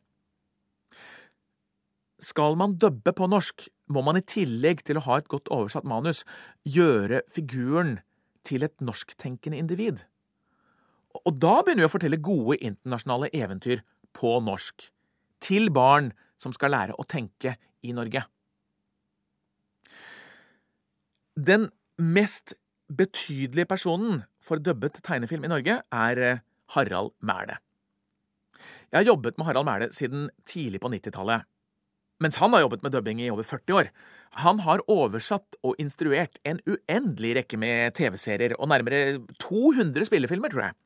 Skal 2.23 2.57
man 2.57 2.79
dubbe 2.81 3.13
på 3.13 3.29
norsk, 3.29 3.67
må 3.93 4.03
man 4.03 4.19
i 4.19 4.25
tillegg 4.25 4.83
til 4.87 4.99
å 4.99 5.05
ha 5.07 5.19
et 5.21 5.29
godt 5.31 5.51
oversatt 5.53 5.87
manus 5.89 6.25
gjøre 6.65 7.21
figuren 7.33 7.99
til 8.47 8.65
et 8.65 8.77
norsktenkende 8.81 9.59
individ. 9.61 10.05
Og 11.25 11.37
da 11.41 11.59
begynner 11.63 11.85
vi 11.85 11.91
å 11.91 11.93
fortelle 11.93 12.23
gode 12.23 12.59
internasjonale 12.61 13.31
eventyr 13.37 13.83
på 14.17 14.37
norsk, 14.45 14.89
til 15.45 15.71
barn 15.73 16.13
som 16.41 16.55
skal 16.57 16.73
lære 16.73 16.97
å 16.97 17.07
tenke 17.09 17.57
i 17.85 17.93
Norge. 17.97 18.25
Den 21.37 21.71
mest 21.99 22.55
betydelige 22.89 23.69
personen 23.69 24.23
for 24.41 24.57
dubbet 24.57 25.03
tegnefilm 25.05 25.45
i 25.45 25.53
Norge 25.53 25.81
er 25.93 26.23
eh, 26.23 26.39
Harald 26.73 27.13
Mæhle. 27.21 27.59
Jeg 28.93 28.99
har 28.99 29.05
jobbet 29.05 29.37
med 29.39 29.47
Harald 29.47 29.67
Mæhle 29.69 29.93
siden 29.93 30.31
tidlig 30.47 30.81
på 30.81 30.89
90-tallet 30.89 31.45
mens 32.23 32.39
han 32.41 32.55
har 32.55 32.63
jobbet 32.65 32.85
med 32.85 32.95
dubbing 32.95 33.21
i 33.21 33.29
over 33.33 33.45
40 33.45 33.77
år. 33.77 33.91
Han 34.43 34.63
har 34.65 34.85
oversatt 34.93 35.59
og 35.67 35.77
instruert 35.83 36.39
en 36.49 36.63
uendelig 36.65 37.35
rekke 37.41 37.59
med 37.61 37.93
TV-serier 37.99 38.57
og 38.57 38.71
nærmere 38.73 39.19
200 39.43 40.09
spillefilmer, 40.09 40.53
tror 40.53 40.69
jeg. 40.69 40.77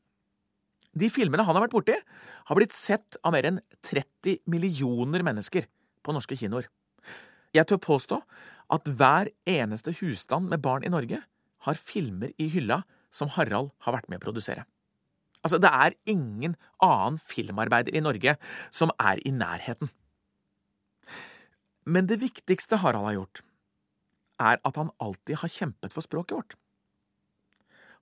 De 0.91 1.07
filmene 1.07 1.45
han 1.47 1.55
har 1.55 1.63
vært 1.63 1.75
borti, 1.77 1.95
har 2.49 2.57
blitt 2.57 2.75
sett 2.75 3.15
av 3.23 3.31
mer 3.35 3.47
enn 3.47 3.61
30 3.87 4.41
millioner 4.51 5.23
mennesker 5.23 5.69
på 6.03 6.15
norske 6.15 6.35
kinoer. 6.35 6.67
Jeg 7.55 7.67
tør 7.67 7.79
påstå 7.83 8.19
at 8.71 8.87
hver 8.87 9.31
eneste 9.49 9.93
husstand 9.99 10.49
med 10.49 10.61
barn 10.63 10.85
i 10.87 10.91
Norge 10.91 11.21
har 11.67 11.79
filmer 11.79 12.31
i 12.39 12.47
hylla 12.51 12.81
som 13.11 13.31
Harald 13.35 13.73
har 13.85 13.97
vært 13.97 14.09
med 14.09 14.21
å 14.21 14.25
produsere. 14.25 14.65
Altså, 15.41 15.57
det 15.57 15.71
er 15.73 15.97
ingen 16.09 16.55
annen 16.83 17.17
filmarbeider 17.17 17.95
i 17.97 18.03
Norge 18.03 18.37
som 18.71 18.93
er 19.01 19.19
i 19.25 19.33
nærheten. 19.33 19.89
Men 21.85 22.07
det 22.07 22.21
viktigste 22.21 22.79
Harald 22.83 23.09
har 23.09 23.17
gjort, 23.17 23.41
er 24.41 24.61
at 24.65 24.77
han 24.77 24.93
alltid 25.01 25.41
har 25.41 25.53
kjempet 25.53 25.93
for 25.93 26.05
språket 26.05 26.37
vårt. 26.37 26.55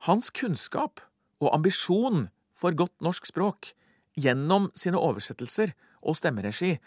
Hans 0.08 0.30
kunnskap 0.32 1.02
og 1.40 1.52
ambisjon 1.56 2.28
for 2.56 2.76
godt 2.76 2.96
norsk 3.04 3.28
språk 3.28 3.74
gjennom 4.20 4.70
sine 4.76 5.00
oversettelser 5.00 5.74
og 6.00 6.16
stemmeregi 6.20 6.78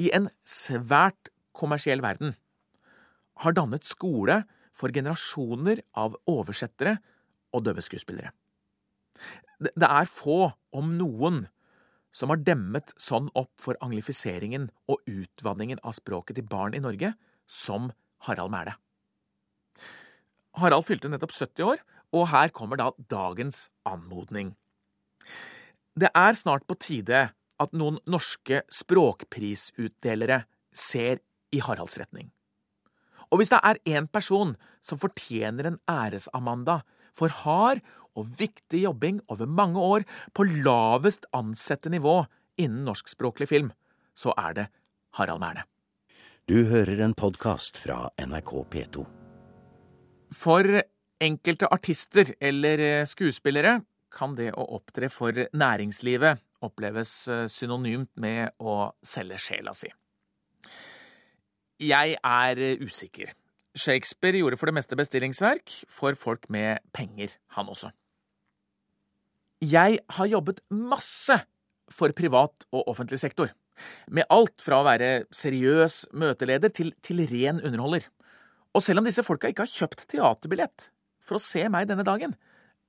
i 0.00 0.10
en 0.16 0.28
svært 0.44 1.30
kommersiell 1.56 2.02
verden 2.04 2.34
har 3.44 3.54
dannet 3.56 3.86
skole 3.86 4.42
for 4.76 4.94
generasjoner 4.94 5.82
av 5.98 6.16
oversettere 6.30 6.98
og 7.54 7.64
døveskuespillere. 7.66 8.32
Det 9.58 9.88
er 9.88 10.10
få, 10.10 10.52
om 10.76 10.92
noen, 10.98 11.46
som 12.14 12.30
har 12.32 12.40
demmet 12.42 12.92
sånn 13.00 13.28
opp 13.38 13.52
for 13.60 13.78
anglifiseringen 13.84 14.68
og 14.90 15.02
utvanningen 15.10 15.80
av 15.82 15.96
språket 15.98 16.38
til 16.38 16.46
barn 16.50 16.76
i 16.78 16.82
Norge 16.82 17.12
som 17.46 17.90
Harald 18.26 18.52
Mæle. 18.54 18.76
Harald 20.58 20.86
fylte 20.86 21.10
nettopp 21.10 21.34
70 21.34 21.66
år, 21.66 21.82
og 22.14 22.30
her 22.32 22.50
kommer 22.54 22.80
da 22.80 22.88
dagens 23.10 23.68
anmodning. 23.86 24.54
Det 25.98 26.10
er 26.14 26.38
snart 26.38 26.64
på 26.66 26.78
tide 26.80 27.28
at 27.58 27.74
noen 27.74 27.98
norske 28.06 28.62
språkprisutdelere 28.72 30.44
ser 30.72 31.20
i 31.52 31.60
Haralds 31.64 31.98
retning. 32.00 32.30
Og 33.30 33.40
hvis 33.40 33.52
det 33.52 33.60
er 33.62 33.80
én 33.98 34.08
person 34.08 34.54
som 34.84 35.00
fortjener 35.00 35.68
en 35.68 35.80
æres-Amanda 35.90 36.80
for 37.16 37.32
hard 37.44 37.82
og 38.18 38.28
viktig 38.38 38.82
jobbing 38.86 39.20
over 39.28 39.46
mange 39.46 39.80
år 39.80 40.06
på 40.34 40.46
lavest 40.48 41.26
ansette 41.36 41.90
nivå 41.92 42.22
innen 42.58 42.86
norskspråklig 42.88 43.48
film, 43.50 43.72
så 44.16 44.34
er 44.38 44.54
det 44.56 44.66
Harald 45.18 45.42
Mæhle. 45.42 45.66
Du 46.48 46.64
hører 46.64 47.04
en 47.04 47.14
podkast 47.14 47.76
fra 47.76 48.08
NRK 48.18 48.52
P2. 48.72 49.04
For 50.32 50.80
enkelte 51.20 51.68
artister 51.72 52.32
eller 52.40 53.04
skuespillere 53.08 53.82
kan 54.12 54.34
det 54.38 54.54
å 54.56 54.64
opptre 54.78 55.10
for 55.12 55.36
næringslivet 55.52 56.40
oppleves 56.64 57.12
synonymt 57.52 58.10
med 58.16 58.56
å 58.58 58.94
selge 59.04 59.38
sjela 59.42 59.74
si. 59.76 59.90
Jeg 61.78 62.16
er 62.24 62.58
usikker. 62.82 63.30
Shakespeare 63.78 64.40
gjorde 64.40 64.56
for 64.58 64.66
det 64.66 64.74
meste 64.74 64.96
bestillingsverk 64.98 65.70
for 65.86 66.16
folk 66.18 66.48
med 66.50 66.82
penger, 66.92 67.36
han 67.54 67.70
også. 67.70 67.92
Jeg 69.62 70.00
har 70.10 70.26
jobbet 70.26 70.60
masse 70.70 71.38
for 71.90 72.10
privat 72.18 72.66
og 72.72 72.90
offentlig 72.90 73.20
sektor. 73.22 73.52
Med 74.10 74.26
alt 74.30 74.58
fra 74.62 74.80
å 74.80 74.86
være 74.86 75.28
seriøs 75.30 76.08
møteleder 76.18 76.74
til, 76.74 76.92
til 77.02 77.22
ren 77.30 77.62
underholder. 77.62 78.08
Og 78.74 78.82
selv 78.82 78.98
om 79.02 79.06
disse 79.06 79.22
folka 79.22 79.50
ikke 79.50 79.66
har 79.68 79.74
kjøpt 79.74 80.06
teaterbillett 80.10 80.90
for 81.22 81.38
å 81.38 81.42
se 81.42 81.62
meg 81.70 81.86
denne 81.86 82.06
dagen, 82.06 82.34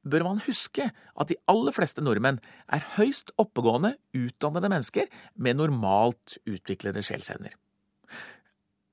bør 0.02 0.26
man 0.26 0.44
huske 0.46 0.90
at 0.90 1.30
de 1.30 1.38
aller 1.52 1.76
fleste 1.76 2.02
nordmenn 2.02 2.42
er 2.74 2.86
høyst 2.98 3.34
oppegående, 3.38 3.98
utdannede 4.18 4.72
mennesker 4.72 5.10
med 5.38 5.60
normalt 5.62 6.40
utviklede 6.50 7.04
sjelsevner. 7.06 7.54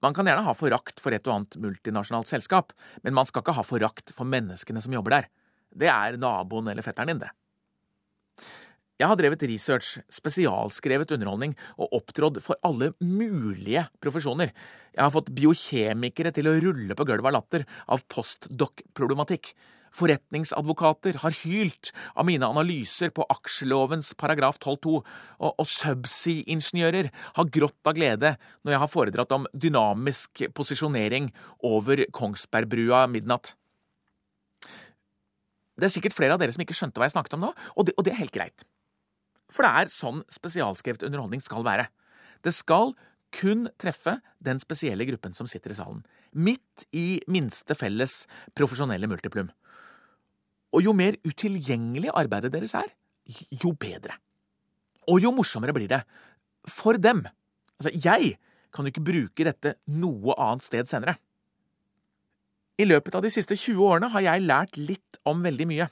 Man 0.07 0.15
kan 0.15 0.29
gjerne 0.29 0.47
ha 0.47 0.55
forakt 0.55 1.01
for 1.03 1.15
et 1.17 1.27
og 1.27 1.35
annet 1.35 1.57
multinasjonalt 1.59 2.31
selskap, 2.31 2.71
men 3.03 3.17
man 3.17 3.27
skal 3.27 3.43
ikke 3.43 3.57
ha 3.57 3.65
forakt 3.67 4.13
for 4.15 4.29
menneskene 4.29 4.79
som 4.85 4.95
jobber 4.95 5.17
der. 5.17 5.27
Det 5.75 5.91
er 5.91 6.19
naboen 6.21 6.71
eller 6.71 6.87
fetteren 6.87 7.11
din, 7.11 7.25
det. 7.25 7.33
Jeg 8.97 9.11
har 9.11 9.19
drevet 9.19 9.43
research, 9.51 9.99
spesialskrevet 10.09 11.11
underholdning 11.13 11.57
og 11.75 11.99
opptrådt 11.99 12.39
for 12.45 12.57
alle 12.65 12.93
mulige 13.03 13.83
profesjoner. 14.01 14.55
Jeg 14.95 15.03
har 15.03 15.13
fått 15.13 15.35
biokjemikere 15.37 16.33
til 16.33 16.49
å 16.49 16.55
rulle 16.63 16.97
på 16.97 17.05
gulvet 17.09 17.29
av 17.29 17.37
latter 17.37 17.67
av 17.93 18.07
postdoc-problematikk. 18.09 19.51
Forretningsadvokater 19.97 21.21
har 21.23 21.37
hylt 21.43 21.93
av 22.12 22.26
mine 22.29 22.45
analyser 22.45 23.12
på 23.17 23.25
aksjelovens 23.33 24.12
paragraf 24.21 24.59
12-2, 24.61 24.97
og, 24.97 25.50
og 25.57 25.69
subsea-ingeniører 25.73 27.09
har 27.38 27.53
grått 27.55 27.88
av 27.88 27.97
glede 27.97 28.35
når 28.61 28.75
jeg 28.75 28.83
har 28.85 28.93
foredratt 28.93 29.37
om 29.37 29.49
dynamisk 29.57 30.45
posisjonering 30.57 31.31
over 31.65 32.05
Kongsbergbrua 32.12 33.07
midnatt. 33.12 33.55
Det 35.76 35.88
er 35.88 35.93
sikkert 35.93 36.17
flere 36.17 36.37
av 36.37 36.41
dere 36.41 36.55
som 36.55 36.62
ikke 36.65 36.76
skjønte 36.76 37.00
hva 37.00 37.09
jeg 37.09 37.17
snakket 37.17 37.37
om 37.37 37.49
nå, 37.49 37.53
og 37.76 37.88
det, 37.88 37.97
og 37.97 38.07
det 38.07 38.15
er 38.15 38.23
helt 38.23 38.37
greit. 38.37 38.65
For 39.53 39.65
det 39.65 39.73
er 39.73 39.93
sånn 39.93 40.23
spesialskrevet 40.33 41.05
underholdning 41.07 41.45
skal 41.45 41.65
være. 41.67 41.88
Det 42.45 42.53
skal 42.57 42.95
kun 43.37 43.67
treffe 43.81 44.18
den 44.44 44.61
spesielle 44.62 45.07
gruppen 45.09 45.37
som 45.37 45.49
sitter 45.51 45.75
i 45.75 45.79
salen. 45.79 46.03
Midt 46.33 46.87
i 46.97 47.20
minste 47.31 47.77
felles 47.79 48.25
profesjonelle 48.57 49.09
multiplum. 49.11 49.51
Og 50.74 50.83
jo 50.85 50.94
mer 50.96 51.18
utilgjengelig 51.26 52.11
arbeidet 52.14 52.52
deres 52.55 52.74
er, 52.79 52.88
jo 53.62 53.72
bedre. 53.79 54.16
Og 55.07 55.22
jo 55.22 55.33
morsommere 55.35 55.74
blir 55.76 55.90
det. 55.90 56.02
For 56.66 56.98
dem. 56.98 57.24
Altså, 57.79 57.92
jeg 57.92 58.37
kan 58.74 58.85
jo 58.85 58.92
ikke 58.92 59.07
bruke 59.07 59.46
dette 59.46 59.76
noe 59.87 60.35
annet 60.35 60.66
sted 60.66 60.90
senere. 60.90 61.16
I 62.76 62.85
løpet 62.85 63.14
av 63.16 63.22
de 63.24 63.31
siste 63.33 63.57
20 63.57 63.81
årene 63.87 64.11
har 64.12 64.24
jeg 64.24 64.44
lært 64.44 64.76
litt 64.76 65.20
om 65.24 65.40
veldig 65.44 65.68
mye 65.70 65.87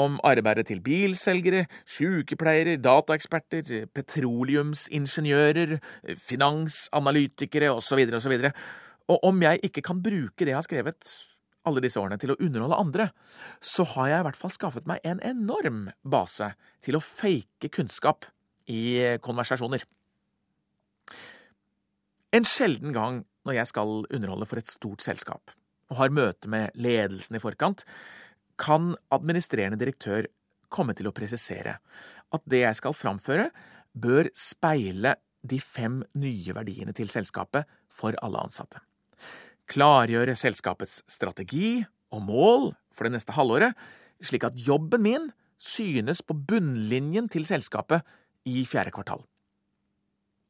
om 0.00 0.16
arbeidet 0.24 0.66
til 0.70 0.80
bilselgere, 0.84 1.66
sykepleiere, 1.88 2.78
dataeksperter, 2.80 3.88
petroleumsingeniører, 3.92 5.76
finansanalytikere 6.16 7.72
osv. 7.74 8.06
osv. 8.16 8.38
Og 9.12 9.28
om 9.28 9.44
jeg 9.44 9.60
ikke 9.68 9.84
kan 9.84 10.00
bruke 10.02 10.46
det 10.46 10.54
jeg 10.54 10.60
har 10.60 10.68
skrevet 10.68 11.12
alle 11.68 11.82
disse 11.84 12.00
årene 12.00 12.18
til 12.20 12.34
å 12.34 12.38
underholde 12.42 12.78
andre, 12.78 13.08
så 13.62 13.86
har 13.94 14.10
jeg 14.10 14.22
i 14.22 14.26
hvert 14.28 14.38
fall 14.38 14.54
skaffet 14.54 14.88
meg 14.90 15.02
en 15.06 15.22
enorm 15.26 15.84
base 16.02 16.52
til 16.84 16.98
å 16.98 17.04
fake 17.04 17.70
kunnskap 17.74 18.26
i 18.70 19.16
konversasjoner. 19.22 19.84
En 22.32 22.46
sjelden 22.48 22.94
gang 22.96 23.22
når 23.46 23.58
jeg 23.58 23.70
skal 23.72 24.04
underholde 24.06 24.48
for 24.48 24.60
et 24.60 24.70
stort 24.70 25.04
selskap 25.04 25.52
og 25.92 25.98
har 25.98 26.14
møte 26.14 26.48
med 26.48 26.78
ledelsen 26.80 27.36
i 27.36 27.42
forkant, 27.42 27.82
kan 28.56 28.94
administrerende 29.12 29.80
direktør 29.80 30.28
komme 30.72 30.94
til 30.96 31.10
å 31.10 31.14
presisere 31.14 31.76
at 32.32 32.46
det 32.48 32.62
jeg 32.62 32.78
skal 32.78 32.96
framføre, 32.96 33.50
bør 33.92 34.30
speile 34.38 35.18
de 35.42 35.58
fem 35.60 36.00
nye 36.16 36.54
verdiene 36.56 36.94
til 36.96 37.10
selskapet 37.12 37.68
for 37.92 38.16
alle 38.24 38.40
ansatte. 38.46 38.80
Klargjøre 39.72 40.36
selskapets 40.36 41.00
strategi 41.10 41.80
og 42.12 42.24
mål 42.26 42.72
for 42.92 43.08
det 43.08 43.16
neste 43.16 43.34
halvåret, 43.36 43.76
slik 44.22 44.44
at 44.46 44.58
jobben 44.60 45.04
min 45.04 45.30
synes 45.62 46.20
på 46.26 46.36
bunnlinjen 46.36 47.30
til 47.32 47.46
selskapet 47.48 48.04
i 48.48 48.66
fjerde 48.68 48.92
kvartal. 48.92 49.22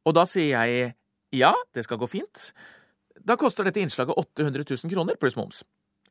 Og 0.03 0.17
da 0.17 0.25
sier 0.27 0.57
jeg 0.57 0.97
ja, 1.33 1.53
det 1.73 1.85
skal 1.87 2.01
gå 2.01 2.09
fint. 2.11 2.51
Da 3.23 3.39
koster 3.41 3.65
dette 3.65 3.81
innslaget 3.81 4.19
800 4.19 4.67
000 4.67 4.91
kroner 4.93 5.17
pluss 5.21 5.39
moms 5.39 5.63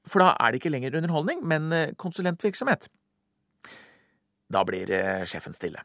for 0.07 0.23
da 0.23 0.33
er 0.39 0.51
det 0.51 0.61
ikke 0.61 0.73
lenger 0.73 0.97
underholdning, 0.97 1.43
men 1.45 1.71
eh, 1.73 1.93
konsulentvirksomhet. 1.99 2.87
Da 4.51 4.63
blir 4.67 4.89
eh, 4.95 5.23
sjefen 5.29 5.55
stille. 5.55 5.83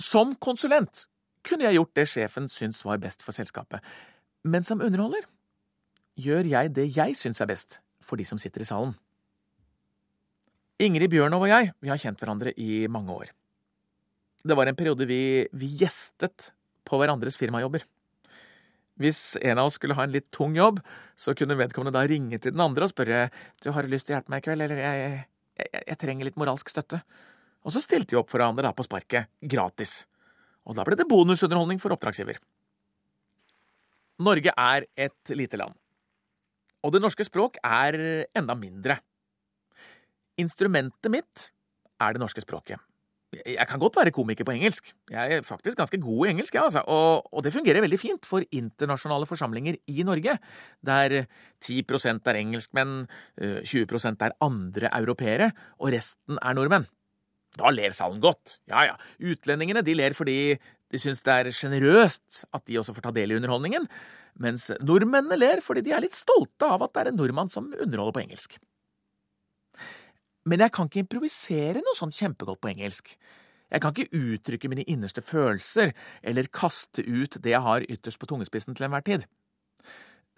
Som 0.00 0.36
konsulent 0.40 1.06
kunne 1.46 1.66
jeg 1.66 1.78
gjort 1.78 1.96
det 1.96 2.08
sjefen 2.08 2.48
syns 2.52 2.82
var 2.84 3.00
best 3.00 3.24
for 3.24 3.36
selskapet, 3.36 3.80
men 4.44 4.64
som 4.64 4.82
underholder 4.84 5.24
gjør 6.18 6.48
jeg 6.50 6.72
det 6.76 6.88
jeg 6.96 7.16
syns 7.18 7.40
er 7.42 7.50
best 7.50 7.80
for 8.04 8.20
de 8.20 8.26
som 8.26 8.40
sitter 8.40 8.64
i 8.64 8.68
salen. 8.68 8.96
Ingrid 10.80 11.12
Bjørnov 11.12 11.44
og 11.44 11.52
jeg 11.52 11.72
vi 11.82 11.92
har 11.92 12.00
kjent 12.00 12.20
hverandre 12.22 12.54
i 12.56 12.86
mange 12.88 13.12
år. 13.12 13.32
Det 14.40 14.56
var 14.56 14.70
en 14.70 14.76
periode 14.76 15.04
vi, 15.04 15.46
vi 15.52 15.68
gjestet 15.82 16.52
på 16.88 16.98
hverandres 17.00 17.36
firmajobber. 17.36 17.84
Hvis 19.00 19.36
en 19.40 19.60
av 19.60 19.68
oss 19.68 19.76
skulle 19.78 19.96
ha 19.96 20.04
en 20.04 20.12
litt 20.12 20.28
tung 20.32 20.56
jobb, 20.56 20.80
så 21.16 21.32
kunne 21.36 21.56
vedkommende 21.56 21.96
da 21.96 22.04
ringe 22.08 22.40
til 22.40 22.52
den 22.52 22.64
andre 22.64 22.84
og 22.84 22.92
spørre 22.92 23.28
du 23.64 23.70
har 23.72 23.88
lyst 23.88 24.08
til 24.08 24.14
å 24.14 24.18
hjelpe 24.18 24.32
meg 24.32 24.42
i 24.42 24.46
kveld, 24.48 24.64
eller 24.64 24.80
jeg, 24.80 25.02
jeg, 25.02 25.20
jeg, 25.60 25.84
jeg 25.88 26.00
trenger 26.00 26.28
litt 26.28 26.40
moralsk 26.40 26.72
støtte. 26.72 27.00
Og 27.64 27.72
så 27.74 27.82
stilte 27.84 28.16
vi 28.16 28.20
opp 28.20 28.32
for 28.32 28.40
hverandre 28.40 28.64
da 28.68 28.72
på 28.76 28.84
sparket, 28.84 29.28
gratis. 29.40 30.02
Og 30.68 30.76
da 30.76 30.84
ble 30.84 30.96
det 31.00 31.08
bonusunderholdning 31.08 31.80
for 31.80 31.92
oppdragsgiver. 31.96 32.40
Norge 34.20 34.52
er 34.52 34.88
et 35.00 35.32
lite 35.32 35.60
land. 35.60 35.76
Og 36.84 36.94
det 36.94 37.02
norske 37.02 37.26
språk 37.26 37.58
er 37.64 38.26
enda 38.36 38.56
mindre. 38.56 39.00
Instrumentet 40.40 41.12
mitt 41.12 41.50
er 42.00 42.16
det 42.16 42.22
norske 42.22 42.42
språket. 42.44 42.80
Jeg 43.30 43.62
kan 43.70 43.78
godt 43.78 43.94
være 43.94 44.10
komiker 44.10 44.42
på 44.46 44.56
engelsk. 44.56 44.88
Jeg 45.10 45.36
er 45.36 45.44
faktisk 45.46 45.78
ganske 45.78 46.00
god 46.02 46.26
i 46.26 46.30
engelsk, 46.32 46.54
ja, 46.56 46.64
altså. 46.66 46.80
og, 46.90 47.28
og, 47.30 47.44
det 47.46 47.52
fungerer 47.54 47.84
veldig 47.84 47.98
fint 48.00 48.26
for 48.26 48.42
internasjonale 48.50 49.28
forsamlinger 49.30 49.78
i 49.86 50.02
Norge, 50.02 50.34
der 50.82 51.14
10% 51.62 52.26
er 52.26 52.40
engelskmenn, 52.40 53.04
20 53.38 53.84
eh, 53.86 54.16
er 54.26 54.34
andre 54.42 54.90
europeere, 54.98 55.52
og 55.78 55.94
resten 55.94 56.42
er 56.42 56.58
nordmenn. 56.58 56.88
Da 57.54 57.70
ler 57.70 57.94
salen 57.94 58.18
godt. 58.22 58.58
Ja 58.70 58.82
ja, 58.88 58.98
utlendingene 59.22 59.82
de 59.86 59.94
ler 59.94 60.14
fordi 60.14 60.58
de 60.90 60.98
syns 60.98 61.22
det 61.26 61.34
er 61.34 61.52
sjenerøst 61.54 62.44
at 62.56 62.64
de 62.66 62.78
også 62.80 62.94
får 62.96 63.06
ta 63.06 63.12
del 63.14 63.32
i 63.32 63.38
underholdningen, 63.38 63.86
mens 64.40 64.70
nordmennene 64.82 65.38
ler 65.38 65.62
fordi 65.64 65.84
de 65.86 65.94
er 65.94 66.02
litt 66.04 66.16
stolte 66.18 66.66
av 66.66 66.82
at 66.86 66.94
det 66.94 67.02
er 67.02 67.12
en 67.12 67.20
nordmann 67.20 67.52
som 67.52 67.70
underholder 67.70 68.16
på 68.16 68.24
engelsk. 68.24 68.58
Men 70.48 70.64
jeg 70.64 70.72
kan 70.74 70.88
ikke 70.88 71.04
improvisere 71.04 71.82
noe 71.84 71.98
sånn 71.98 72.14
kjempegodt 72.14 72.62
på 72.62 72.70
engelsk. 72.72 73.12
Jeg 73.70 73.82
kan 73.82 73.94
ikke 73.94 74.18
uttrykke 74.18 74.70
mine 74.72 74.86
innerste 74.90 75.22
følelser 75.22 75.92
eller 76.26 76.50
kaste 76.50 77.04
ut 77.06 77.38
det 77.38 77.52
jeg 77.52 77.62
har 77.62 77.86
ytterst 77.86 78.18
på 78.18 78.28
tungespissen 78.30 78.74
til 78.74 78.88
enhver 78.88 79.04
tid. 79.06 79.26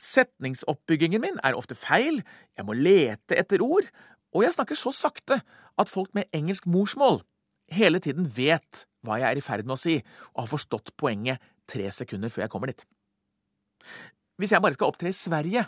Setningsoppbyggingen 0.03 1.23
min 1.23 1.39
er 1.47 1.57
ofte 1.57 1.79
feil, 1.79 2.21
jeg 2.59 2.67
må 2.67 2.75
lete 2.77 3.39
etter 3.39 3.63
ord, 3.65 3.87
og 4.35 4.45
jeg 4.45 4.57
snakker 4.57 4.77
så 4.77 4.93
sakte 4.97 5.41
at 5.79 5.93
folk 5.93 6.11
med 6.17 6.29
engelsk 6.35 6.67
morsmål 6.67 7.23
hele 7.73 8.03
tiden 8.03 8.27
vet 8.37 8.85
hva 9.03 9.19
jeg 9.21 9.29
er 9.29 9.39
i 9.39 9.45
ferd 9.45 9.67
med 9.67 9.77
å 9.77 9.81
si, 9.81 9.99
og 10.35 10.45
har 10.45 10.53
forstått 10.53 10.95
poenget 10.99 11.43
tre 11.71 11.89
sekunder 11.95 12.33
før 12.33 12.47
jeg 12.47 12.53
kommer 12.53 12.73
dit. 12.73 12.85
Hvis 14.39 14.55
jeg 14.55 14.63
bare 14.63 14.77
skal 14.77 14.93
opptre 14.93 15.11
i 15.11 15.17
Sverige, 15.17 15.67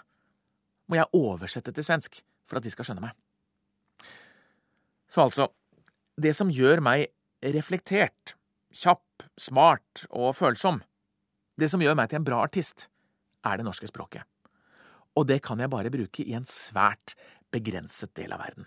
må 0.90 0.98
jeg 0.98 1.10
oversette 1.16 1.72
til 1.74 1.86
svensk 1.86 2.20
for 2.44 2.58
at 2.58 2.66
de 2.66 2.72
skal 2.72 2.88
skjønne 2.88 3.04
meg. 3.04 3.14
Så 5.08 5.24
altså, 5.24 5.48
det 6.20 6.34
som 6.36 6.50
gjør 6.52 6.82
meg 6.84 7.08
reflektert, 7.54 8.34
kjapp, 8.74 9.26
smart 9.38 10.04
og 10.10 10.34
følsom, 10.36 10.80
det 11.60 11.70
som 11.70 11.82
gjør 11.82 11.96
meg 11.98 12.10
til 12.10 12.20
en 12.20 12.26
bra 12.26 12.40
artist, 12.44 12.88
er 13.44 13.60
det 13.60 13.66
norske 13.66 13.88
språket. 13.88 14.24
Og 15.14 15.28
det 15.28 15.40
kan 15.44 15.60
jeg 15.62 15.70
bare 15.70 15.92
bruke 15.94 16.24
i 16.24 16.34
en 16.34 16.46
svært 16.48 17.14
begrenset 17.54 18.14
del 18.18 18.34
av 18.34 18.42
verden. 18.42 18.66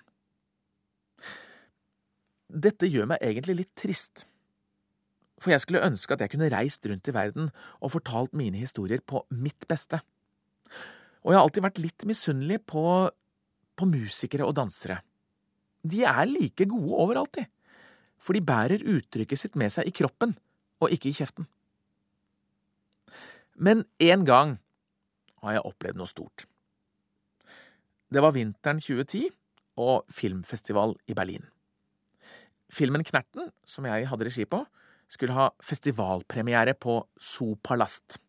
Dette 2.48 2.88
gjør 2.88 3.10
meg 3.12 3.24
egentlig 3.26 3.58
litt 3.60 3.74
trist, 3.76 4.24
for 5.38 5.54
jeg 5.54 5.62
skulle 5.64 5.86
ønske 5.86 6.16
at 6.16 6.24
jeg 6.24 6.34
kunne 6.34 6.50
reist 6.52 6.86
rundt 6.90 7.10
i 7.10 7.14
verden 7.14 7.52
og 7.82 7.94
fortalt 7.94 8.34
mine 8.38 8.58
historier 8.58 9.04
på 9.06 9.22
mitt 9.30 9.68
beste. 9.70 10.00
Og 11.24 11.34
jeg 11.34 11.38
har 11.38 11.46
alltid 11.46 11.66
vært 11.66 11.82
litt 11.84 12.08
misunnelig 12.10 12.62
på, 12.70 12.84
på 13.78 13.90
musikere 13.90 14.48
og 14.48 14.56
dansere. 14.58 15.02
De 15.88 16.04
er 16.08 16.26
like 16.30 16.66
gode 16.70 16.98
overalt, 16.98 17.38
de, 17.38 17.46
for 18.18 18.34
de 18.34 18.44
bærer 18.44 18.86
uttrykket 18.86 19.40
sitt 19.40 19.58
med 19.60 19.74
seg 19.74 19.88
i 19.88 19.96
kroppen 19.96 20.34
og 20.82 20.94
ikke 20.94 21.12
i 21.12 21.18
kjeften. 21.18 21.48
Men 23.58 23.86
én 24.02 24.26
gang 24.26 24.58
har 25.44 25.58
jeg 25.58 25.66
opplevd 25.70 26.00
noe 26.00 26.10
stort. 26.10 26.46
Det 28.08 28.24
var 28.24 28.34
vinteren 28.36 28.80
2010 28.82 29.28
og 29.78 30.08
filmfestival 30.14 30.96
i 31.10 31.16
Berlin. 31.18 31.46
Filmen 32.74 33.04
Knerten, 33.06 33.52
som 33.66 33.86
jeg 33.88 34.08
hadde 34.10 34.28
regi 34.28 34.46
på, 34.50 34.64
skulle 35.08 35.36
ha 35.38 35.50
festivalpremiere 35.64 36.76
på 36.78 37.00
Zoopalast. 37.20 38.20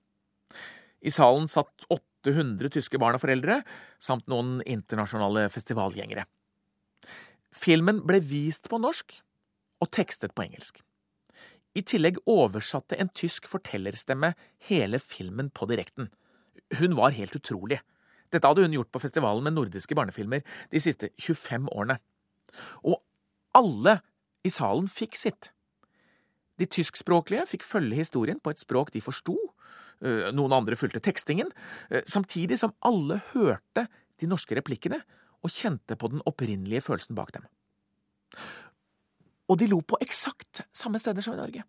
I 1.00 1.12
salen 1.14 1.48
satt 1.50 1.86
800 1.92 2.72
tyske 2.74 2.98
barn 3.00 3.18
og 3.18 3.22
foreldre, 3.22 3.60
samt 4.02 4.28
noen 4.30 4.58
internasjonale 4.66 5.46
festivalgjengere. 5.52 6.26
Filmen 7.54 8.02
ble 8.06 8.20
vist 8.22 8.68
på 8.70 8.78
norsk 8.82 9.18
og 9.82 9.90
tekstet 9.94 10.34
på 10.34 10.44
engelsk. 10.46 10.82
I 11.78 11.84
tillegg 11.86 12.18
oversatte 12.26 12.96
en 12.98 13.10
tysk 13.14 13.46
fortellerstemme 13.50 14.32
hele 14.70 14.98
filmen 15.02 15.50
på 15.54 15.68
direkten. 15.70 16.08
Hun 16.78 16.96
var 16.98 17.14
helt 17.16 17.36
utrolig. 17.38 17.78
Dette 18.32 18.48
hadde 18.48 18.64
hun 18.66 18.74
gjort 18.74 18.90
på 18.92 19.00
festivalen 19.02 19.46
med 19.46 19.56
nordiske 19.56 19.96
barnefilmer 19.96 20.42
de 20.72 20.82
siste 20.82 21.12
25 21.16 21.68
årene. 21.72 21.98
Og 22.84 22.98
alle 23.56 23.98
i 24.44 24.52
salen 24.52 24.88
fikk 24.90 25.16
sitt. 25.18 25.52
De 26.58 26.66
tyskspråklige 26.66 27.46
fikk 27.46 27.66
følge 27.66 28.00
historien 28.00 28.40
på 28.42 28.52
et 28.52 28.60
språk 28.60 28.90
de 28.94 29.02
forsto, 29.04 29.36
eh, 30.02 30.30
noen 30.34 30.52
andre 30.52 30.76
fulgte 30.76 31.00
tekstingen, 31.00 31.50
eh, 31.90 32.02
samtidig 32.02 32.58
som 32.58 32.74
alle 32.82 33.20
hørte 33.32 33.86
de 34.18 34.26
norske 34.26 34.54
replikkene 34.58 35.00
og 35.44 35.50
kjente 35.50 35.96
på 35.96 36.10
den 36.10 36.22
opprinnelige 36.26 36.82
følelsen 36.82 37.14
bak 37.14 37.32
dem. 37.32 37.46
Og 39.48 39.58
de 39.58 39.68
lo 39.70 39.80
på 39.80 39.98
eksakt 40.02 40.66
samme 40.74 40.98
steder 40.98 41.22
som 41.22 41.34
i 41.34 41.40
Norge. 41.40 41.64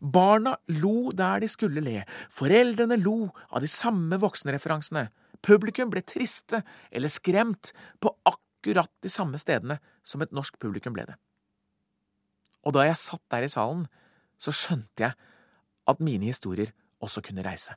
Barna 0.00 0.56
lo 0.68 1.10
der 1.10 1.40
de 1.40 1.48
skulle 1.48 1.82
le, 1.82 2.04
foreldrene 2.30 3.00
lo 3.02 3.32
av 3.50 3.62
de 3.64 3.70
samme 3.70 4.18
voksenreferansene, 4.22 5.08
publikum 5.42 5.90
ble 5.90 6.04
triste 6.06 6.62
eller 6.92 7.10
skremt 7.10 7.72
på 7.98 8.12
akkurat 8.28 8.90
de 9.02 9.10
samme 9.10 9.40
stedene 9.42 9.80
som 10.06 10.22
et 10.22 10.30
norsk 10.30 10.60
publikum 10.62 10.94
ble 10.94 11.08
det. 11.08 11.16
Og 12.62 12.76
da 12.76 12.86
jeg 12.86 13.00
satt 13.00 13.24
der 13.32 13.48
i 13.48 13.50
salen, 13.50 13.88
så 14.42 14.54
skjønte 14.54 15.06
jeg 15.06 15.14
at 15.90 16.02
mine 16.02 16.30
historier 16.30 16.72
også 17.02 17.22
kunne 17.24 17.44
reise. 17.46 17.74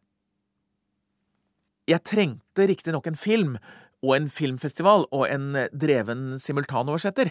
Jeg 1.85 2.01
trengte 2.01 2.65
riktignok 2.65 3.07
en 3.09 3.19
film 3.19 3.57
og 4.05 4.15
en 4.15 4.29
filmfestival 4.29 5.05
og 5.13 5.27
en 5.29 5.53
dreven 5.73 6.39
simultanoversetter, 6.41 7.29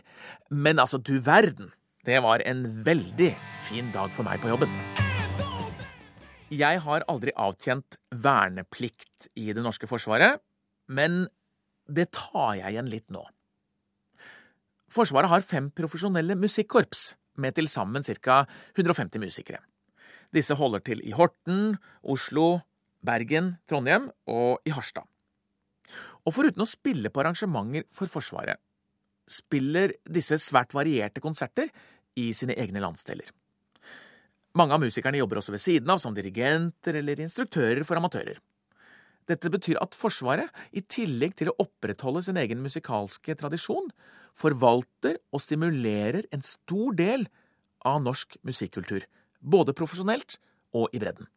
men 0.51 0.79
altså, 0.79 0.99
du 0.99 1.18
verden, 1.23 1.73
det 2.07 2.20
var 2.23 2.42
en 2.47 2.62
veldig 2.87 3.33
fin 3.66 3.90
dag 3.94 4.12
for 4.14 4.27
meg 4.27 4.42
på 4.42 4.51
jobben. 4.53 4.70
Jeg 6.55 6.83
har 6.85 7.07
aldri 7.11 7.33
avtjent 7.35 7.97
verneplikt 8.23 9.31
i 9.35 9.51
det 9.57 9.62
norske 9.64 9.88
forsvaret, 9.90 10.38
men 10.87 11.25
det 11.90 12.12
tar 12.14 12.61
jeg 12.61 12.75
igjen 12.75 12.90
litt 12.92 13.09
nå. 13.11 13.25
Forsvaret 14.94 15.33
har 15.33 15.42
fem 15.42 15.73
profesjonelle 15.75 16.37
musikkorps 16.38 17.14
med 17.37 17.57
til 17.57 17.68
sammen 17.68 18.05
ca. 18.05 18.44
150 18.77 19.20
musikere. 19.23 19.61
Disse 20.35 20.55
holder 20.59 20.83
til 20.85 21.03
i 21.07 21.12
Horten, 21.14 21.77
Oslo, 22.03 22.61
Bergen, 23.05 23.57
Trondheim 23.68 24.11
og 24.27 24.64
i 24.66 24.73
Harstad. 24.75 25.07
Og 26.25 26.33
foruten 26.33 26.64
å 26.64 26.68
spille 26.68 27.12
på 27.12 27.20
arrangementer 27.20 27.85
for 27.92 28.11
Forsvaret, 28.11 28.59
spiller 29.29 29.94
disse 30.05 30.38
svært 30.40 30.75
varierte 30.77 31.23
konserter 31.25 31.70
i 32.20 32.31
sine 32.37 32.57
egne 32.61 32.83
landsdeler. 32.83 33.29
Mange 34.55 34.77
av 34.77 34.83
musikerne 34.85 35.18
jobber 35.18 35.40
også 35.40 35.55
ved 35.55 35.62
siden 35.62 35.90
av 35.90 36.01
som 36.03 36.14
dirigenter 36.14 37.01
eller 37.01 37.20
instruktører 37.25 37.83
for 37.87 37.99
amatører. 37.99 38.38
Dette 39.31 39.49
betyr 39.49 39.79
at 39.81 39.97
Forsvaret, 39.97 40.51
i 40.77 40.83
tillegg 40.85 41.37
til 41.39 41.51
å 41.51 41.57
opprettholde 41.65 42.25
sin 42.27 42.41
egen 42.41 42.61
musikalske 42.65 43.37
tradisjon, 43.41 43.89
forvalter 44.37 45.21
og 45.33 45.41
stimulerer 45.41 46.29
en 46.35 46.45
stor 46.45 46.97
del 46.99 47.29
av 47.89 48.03
norsk 48.05 48.37
musikkultur, 48.45 49.07
både 49.41 49.77
profesjonelt 49.77 50.37
og 50.77 50.93
i 50.93 51.01
bredden. 51.01 51.31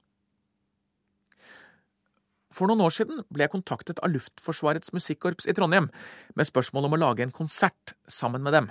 For 2.52 2.68
noen 2.68 2.82
år 2.82 2.96
siden 2.96 3.22
ble 3.30 3.46
jeg 3.46 3.54
kontaktet 3.54 4.02
av 4.02 4.12
Luftforsvarets 4.12 4.92
musikkorps 4.96 5.48
i 5.48 5.54
Trondheim 5.56 5.92
med 6.34 6.50
spørsmål 6.50 6.88
om 6.88 6.98
å 6.98 7.02
lage 7.04 7.24
en 7.24 7.36
konsert 7.36 7.94
sammen 8.10 8.44
med 8.44 8.56
dem. 8.56 8.70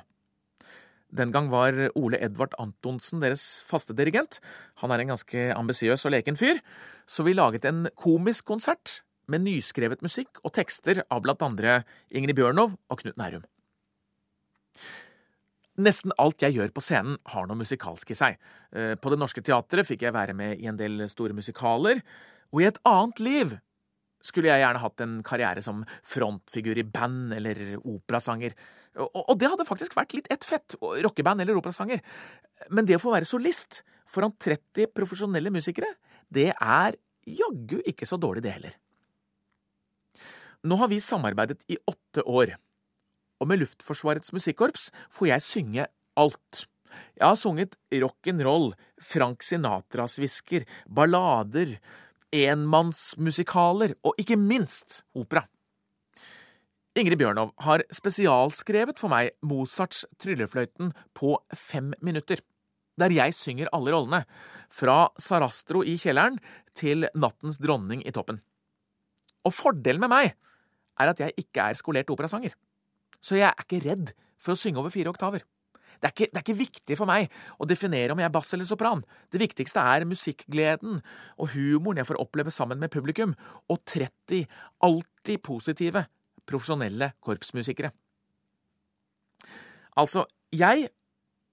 Den 1.16 1.31
gang 1.31 1.52
var 1.52 1.76
Ole 1.94 2.18
Edvard 2.18 2.57
Antonsen 2.59 3.22
deres 3.22 3.62
faste 3.68 3.94
dirigent. 3.96 4.40
Han 4.83 4.90
er 4.90 5.05
en 5.05 5.14
ganske 5.14 5.44
ambisiøs 5.55 6.02
og 6.09 6.16
leken 6.16 6.37
fyr, 6.37 6.59
så 7.07 7.22
vi 7.22 7.37
laget 7.37 7.68
en 7.68 7.87
komisk 7.94 8.48
konsert 8.50 9.05
med 9.32 9.44
nyskrevet 9.46 10.04
musikk 10.04 10.40
og 10.44 10.54
tekster 10.56 11.02
av 11.10 11.22
blant 11.24 11.42
andre 11.44 11.80
Ingrid 12.10 12.38
Bjørnov 12.38 12.76
og 12.76 13.02
Knut 13.02 13.18
Nærum. 13.20 13.44
Nesten 15.76 16.14
alt 16.16 16.40
jeg 16.40 16.56
gjør 16.56 16.72
på 16.72 16.82
scenen, 16.84 17.18
har 17.32 17.48
noe 17.48 17.60
musikalsk 17.60 18.14
i 18.14 18.16
seg. 18.16 18.38
Eh, 18.72 18.94
på 18.96 19.12
Det 19.12 19.18
Norske 19.20 19.42
Teatret 19.44 19.88
fikk 19.88 20.06
jeg 20.06 20.16
være 20.16 20.36
med 20.36 20.62
i 20.62 20.70
en 20.70 20.78
del 20.78 21.04
store 21.12 21.36
musikaler, 21.36 22.00
og 22.54 22.62
i 22.62 22.68
et 22.68 22.80
annet 22.88 23.20
liv 23.20 23.56
skulle 24.24 24.48
jeg 24.48 24.62
gjerne 24.62 24.80
hatt 24.82 25.02
en 25.04 25.18
karriere 25.26 25.62
som 25.62 25.84
frontfigur 26.06 26.78
i 26.80 26.86
band 26.86 27.34
eller 27.36 27.76
operasanger. 27.76 28.56
Og 28.96 29.36
det 29.38 29.50
hadde 29.52 29.68
faktisk 29.68 29.94
vært 29.98 30.16
litt 30.16 30.30
ett 30.32 30.46
fett, 30.46 30.78
rockeband 30.80 31.44
eller 31.44 31.58
operasanger. 31.60 32.00
Men 32.72 32.88
det 32.88 32.96
å 32.96 33.02
få 33.02 33.12
være 33.12 33.28
solist 33.28 33.82
foran 34.08 34.32
30 34.40 34.88
profesjonelle 34.96 35.52
musikere, 35.52 35.92
det 36.32 36.48
er 36.54 36.96
jaggu 37.26 37.82
ikke 37.84 38.08
så 38.08 38.18
dårlig, 38.18 38.46
det 38.46 38.56
heller. 38.56 38.74
Nå 40.66 40.76
har 40.81 40.88
vi 40.90 41.00
samarbeidet 41.00 41.62
i 41.70 41.76
åtte 41.87 42.24
år, 42.26 42.57
og 43.38 43.50
med 43.50 43.61
Luftforsvarets 43.61 44.33
musikkorps 44.35 44.88
får 45.14 45.29
jeg 45.31 45.44
synge 45.44 45.85
alt. 46.18 46.64
Jeg 47.14 47.26
har 47.29 47.37
sunget 47.38 47.76
rock'n'roll, 47.92 48.72
Frank 48.98 49.44
Sinatras 49.46 50.16
hvisker, 50.18 50.64
ballader, 50.88 51.76
enmannsmusikaler 52.35 53.94
og 54.02 54.18
ikke 54.18 54.38
minst 54.40 55.05
opera. 55.14 55.44
Ingrid 56.96 57.20
Bjørnov 57.20 57.52
har 57.62 57.85
spesialskrevet 57.92 58.98
for 58.98 59.12
meg 59.12 59.37
Mozarts 59.46 60.07
Tryllefløyten 60.18 60.94
på 61.14 61.37
fem 61.52 61.92
minutter, 62.00 62.40
der 62.96 63.12
jeg 63.12 63.37
synger 63.37 63.70
alle 63.76 63.92
rollene, 63.92 64.22
fra 64.72 65.12
Sarastro 65.20 65.85
i 65.85 65.94
kjelleren 66.00 66.40
til 66.74 67.07
Nattens 67.14 67.61
dronning 67.62 68.02
i 68.02 68.14
toppen. 68.16 68.40
Og 69.46 69.55
fordelen 69.55 70.02
med 70.02 70.11
meg 70.11 70.33
er 71.00 71.12
at 71.12 71.20
jeg 71.22 71.37
ikke 71.42 71.68
er 71.70 71.78
skolert 71.78 72.11
operasanger. 72.12 72.56
Så 73.20 73.38
jeg 73.40 73.48
er 73.50 73.66
ikke 73.66 73.82
redd 73.85 74.14
for 74.40 74.54
å 74.54 74.61
synge 74.61 74.80
over 74.82 74.94
fire 74.94 75.12
oktaver. 75.12 75.44
Det 75.96 76.11
er, 76.11 76.12
ikke, 76.12 76.26
det 76.28 76.37
er, 76.37 76.44
ikke, 76.44 76.59
viktig 76.59 76.96
for 76.98 77.09
meg 77.09 77.30
å 77.56 77.66
definere 77.68 78.12
om 78.12 78.20
jeg 78.20 78.28
er 78.28 78.35
bass 78.35 78.52
eller 78.52 78.68
sopran. 78.68 79.00
Det 79.32 79.40
viktigste 79.40 79.80
er 79.80 80.04
musikkgleden 80.09 80.98
og 81.40 81.54
humoren 81.54 82.02
jeg 82.02 82.09
får 82.11 82.20
oppleve 82.20 82.52
sammen 82.52 82.82
med 82.82 82.92
publikum, 82.92 83.32
og 83.72 83.80
30 83.88 84.44
alltid 84.85 85.40
positive, 85.46 86.04
profesjonelle 86.46 87.14
korpsmusikere. 87.24 87.94
Altså, 89.96 90.26
jeg 90.52 90.90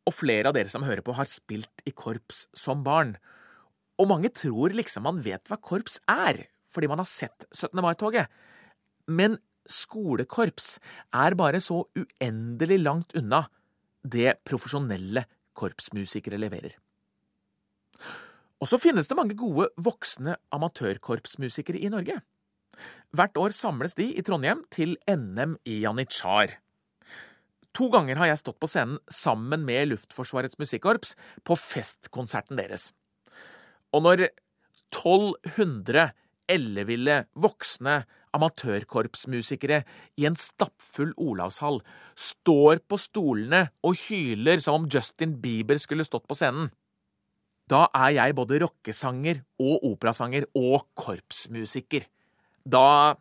og 0.04 0.16
flere 0.16 0.52
av 0.52 0.58
dere 0.58 0.72
som 0.72 0.84
hører 0.84 1.04
på, 1.06 1.16
har 1.16 1.30
spilt 1.30 1.84
i 1.88 1.94
korps 1.96 2.48
som 2.58 2.84
barn. 2.84 3.16
Og 4.02 4.10
mange 4.10 4.34
tror 4.36 4.76
liksom 4.76 5.06
man 5.08 5.22
vet 5.24 5.48
hva 5.48 5.60
korps 5.64 6.02
er, 6.12 6.46
fordi 6.68 6.90
man 6.92 7.00
har 7.00 7.08
sett 7.08 7.48
17. 7.54 7.80
mai-toget. 7.80 8.28
Men 9.08 9.38
skolekorps 9.70 10.78
er 11.16 11.36
bare 11.40 11.62
så 11.64 11.84
uendelig 11.96 12.80
langt 12.84 13.16
unna 13.20 13.46
det 14.04 14.36
profesjonelle 14.48 15.26
korpsmusikere 15.56 16.40
leverer. 16.42 16.76
Og 18.64 18.70
så 18.72 18.80
finnes 18.80 19.08
det 19.10 19.18
mange 19.20 19.36
gode 19.40 19.70
voksne 19.84 20.38
amatørkorpsmusikere 20.56 21.82
i 21.84 21.92
Norge. 21.92 22.22
Hvert 23.14 23.38
år 23.38 23.54
samles 23.54 23.96
de 23.98 24.10
i 24.16 24.24
Trondheim 24.26 24.64
til 24.74 24.96
NM 25.08 25.58
i 25.68 25.82
janitsjar. 25.84 26.58
To 27.74 27.90
ganger 27.94 28.20
har 28.22 28.30
jeg 28.30 28.42
stått 28.42 28.60
på 28.62 28.70
scenen 28.70 29.00
sammen 29.12 29.66
med 29.66 29.90
Luftforsvarets 29.90 30.60
musikkorps 30.62 31.16
på 31.46 31.58
festkonserten 31.58 32.60
deres. 32.60 32.92
Og 33.94 34.06
når 34.06 34.28
1200 34.94 36.12
elleville 36.54 37.24
voksne 37.34 38.04
amatørkorpsmusikere 38.38 39.82
i 40.20 40.28
en 40.30 40.38
stappfull 40.40 41.14
Olavshall 41.22 41.82
står 42.18 42.82
på 42.90 43.00
stolene 43.02 43.68
og 43.86 44.00
hyler 44.08 44.62
som 44.64 44.82
om 44.82 44.88
Justin 44.90 45.38
Bieber 45.42 45.82
skulle 45.82 46.06
stått 46.08 46.26
på 46.30 46.38
scenen, 46.38 46.72
da 47.72 47.86
er 47.96 48.18
jeg 48.18 48.36
både 48.36 48.60
rockesanger 48.66 49.40
og 49.64 49.86
operasanger 49.94 50.50
og 50.60 50.84
korpsmusiker. 51.00 52.04
Da 52.68 53.16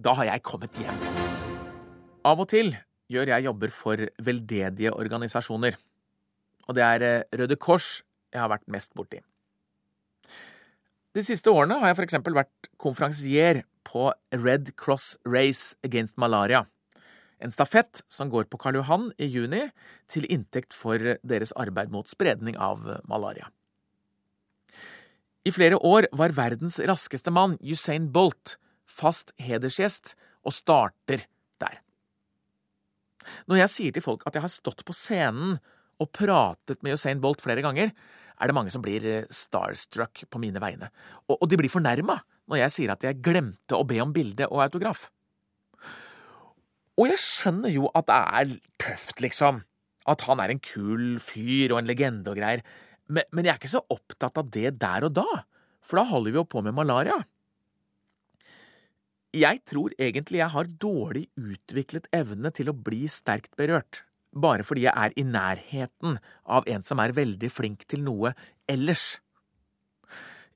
da 0.00 0.14
har 0.16 0.30
jeg 0.30 0.42
kommet 0.46 0.78
hjem. 0.80 1.00
Av 2.24 2.38
og 2.40 2.48
til 2.48 2.72
gjør 3.10 3.32
jeg 3.34 3.46
jobber 3.46 3.72
for 3.74 4.04
veldedige 4.22 4.92
organisasjoner. 4.94 5.76
Og 6.68 6.76
det 6.78 6.84
er 6.86 7.04
eh, 7.04 7.24
Røde 7.36 7.58
Kors 7.60 8.00
jeg 8.30 8.40
har 8.40 8.50
vært 8.52 8.68
mest 8.70 8.94
borti. 8.96 9.18
De 11.16 11.24
siste 11.26 11.50
årene 11.50 11.80
har 11.80 11.90
jeg 11.90 11.98
f.eks. 11.98 12.20
vært 12.30 12.70
konferansier 12.78 13.64
på 13.86 14.10
Red 14.34 14.74
Cross 14.76 15.16
Race 15.28 15.76
Against 15.86 16.16
Malaria. 16.16 16.66
En 17.40 17.52
stafett 17.52 18.02
som 18.08 18.28
går 18.30 18.50
på 18.52 18.58
Karl 18.60 18.76
Johan 18.80 19.08
i 19.16 19.28
juni, 19.30 19.70
til 20.10 20.26
inntekt 20.28 20.76
for 20.76 21.00
deres 21.24 21.54
arbeid 21.56 21.92
mot 21.92 22.08
spredning 22.08 22.58
av 22.60 22.84
malaria. 23.08 23.48
I 25.44 25.52
flere 25.56 25.78
år 25.80 26.10
var 26.12 26.36
verdens 26.36 26.76
raskeste 26.84 27.32
mann, 27.32 27.56
Usain 27.64 28.10
Bolt, 28.12 28.58
fast 28.84 29.32
hedersgjest 29.40 30.14
og 30.44 30.52
starter 30.52 31.24
der. 31.62 31.80
Når 33.48 33.62
jeg 33.62 33.72
sier 33.72 33.96
til 33.96 34.04
folk 34.04 34.26
at 34.28 34.36
jeg 34.36 34.44
har 34.44 34.52
stått 34.52 34.84
på 34.84 34.96
scenen 34.96 35.56
og 36.00 36.12
pratet 36.16 36.82
med 36.84 36.96
Usain 36.96 37.20
Bolt 37.24 37.40
flere 37.44 37.64
ganger, 37.64 37.92
er 38.40 38.50
det 38.50 38.56
mange 38.56 38.72
som 38.72 38.82
blir 38.84 39.04
eh, 39.06 39.30
starstruck 39.34 40.24
på 40.32 40.40
mine 40.42 40.62
vegne. 40.62 40.90
Og, 41.28 41.36
og 41.38 41.48
de 41.50 41.58
blir 41.60 41.72
fornærma 41.72 42.18
når 42.50 42.64
jeg 42.64 42.74
sier 42.74 42.92
at 42.94 43.04
jeg 43.06 43.20
glemte 43.22 43.78
å 43.78 43.86
be 43.86 44.00
om 44.02 44.14
bilde 44.14 44.48
og 44.50 44.64
autograf. 44.64 45.08
Og 47.00 47.08
jeg 47.08 47.20
skjønner 47.22 47.72
jo 47.72 47.90
at 47.96 48.08
det 48.10 48.16
er 48.18 48.54
tøft, 48.82 49.20
liksom. 49.24 49.62
At 50.10 50.24
han 50.26 50.40
er 50.42 50.52
en 50.52 50.62
kul 50.64 51.20
fyr 51.22 51.72
og 51.72 51.80
en 51.80 51.88
legende 51.88 52.32
og 52.32 52.40
greier. 52.40 52.64
Men, 53.10 53.26
men 53.30 53.46
jeg 53.46 53.54
er 53.54 53.60
ikke 53.60 53.72
så 53.72 53.84
opptatt 53.92 54.40
av 54.40 54.50
det 54.52 54.74
der 54.80 55.06
og 55.06 55.14
da, 55.16 55.28
for 55.80 56.00
da 56.00 56.08
holder 56.10 56.34
vi 56.34 56.40
jo 56.40 56.48
på 56.48 56.62
med 56.64 56.76
malaria. 56.76 57.16
Jeg 59.36 59.62
tror 59.70 59.94
egentlig 59.94 60.40
jeg 60.40 60.52
har 60.52 60.70
dårlig 60.82 61.28
utviklet 61.38 62.08
evne 62.16 62.50
til 62.54 62.72
å 62.72 62.74
bli 62.74 63.04
sterkt 63.10 63.54
berørt, 63.58 64.02
bare 64.30 64.64
fordi 64.66 64.86
jeg 64.86 64.94
er 64.94 65.14
i 65.18 65.24
nærheten 65.26 66.18
av 66.46 66.68
en 66.70 66.84
som 66.86 67.02
er 67.02 67.14
veldig 67.16 67.50
flink 67.52 67.86
til 67.90 68.04
noe 68.06 68.32
ellers. 68.70 69.18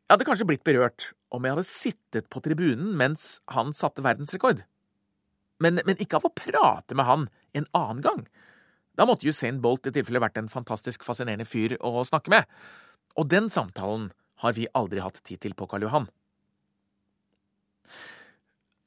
Jeg 0.05 0.15
hadde 0.15 0.27
kanskje 0.29 0.47
blitt 0.49 0.67
berørt 0.67 1.13
om 1.35 1.45
jeg 1.45 1.57
hadde 1.57 1.67
sittet 1.67 2.31
på 2.31 2.43
tribunen 2.45 2.95
mens 2.99 3.41
han 3.51 3.73
satte 3.75 4.05
verdensrekord. 4.05 4.63
Men, 5.63 5.81
men 5.87 6.01
ikke 6.03 6.19
av 6.19 6.29
å 6.29 6.35
prate 6.35 6.99
med 6.99 7.09
han 7.09 7.29
en 7.57 7.69
annen 7.75 8.03
gang. 8.05 8.25
Da 8.95 9.07
måtte 9.09 9.27
Usain 9.27 9.61
Bolt 9.63 9.89
i 9.89 9.95
tilfelle 9.95 10.23
vært 10.23 10.39
en 10.39 10.51
fantastisk 10.51 11.07
fascinerende 11.07 11.47
fyr 11.49 11.77
å 11.83 12.05
snakke 12.07 12.31
med. 12.31 12.47
Og 13.19 13.27
den 13.31 13.49
samtalen 13.51 14.11
har 14.43 14.55
vi 14.55 14.69
aldri 14.75 15.03
hatt 15.03 15.23
tid 15.25 15.43
til 15.43 15.55
på 15.59 15.67
Karl 15.71 15.87
Johan. 15.87 16.07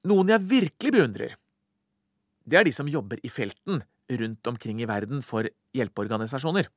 Noen 0.08 0.32
jeg 0.32 0.48
virkelig 0.48 0.94
beundrer, 0.96 1.36
det 2.48 2.60
er 2.60 2.68
de 2.68 2.72
som 2.76 2.88
jobber 2.88 3.20
i 3.28 3.32
felten 3.32 3.82
rundt 4.10 4.48
omkring 4.48 4.82
i 4.82 4.90
verden 4.90 5.24
for 5.26 5.50
hjelpeorganisasjoner. 5.76 6.70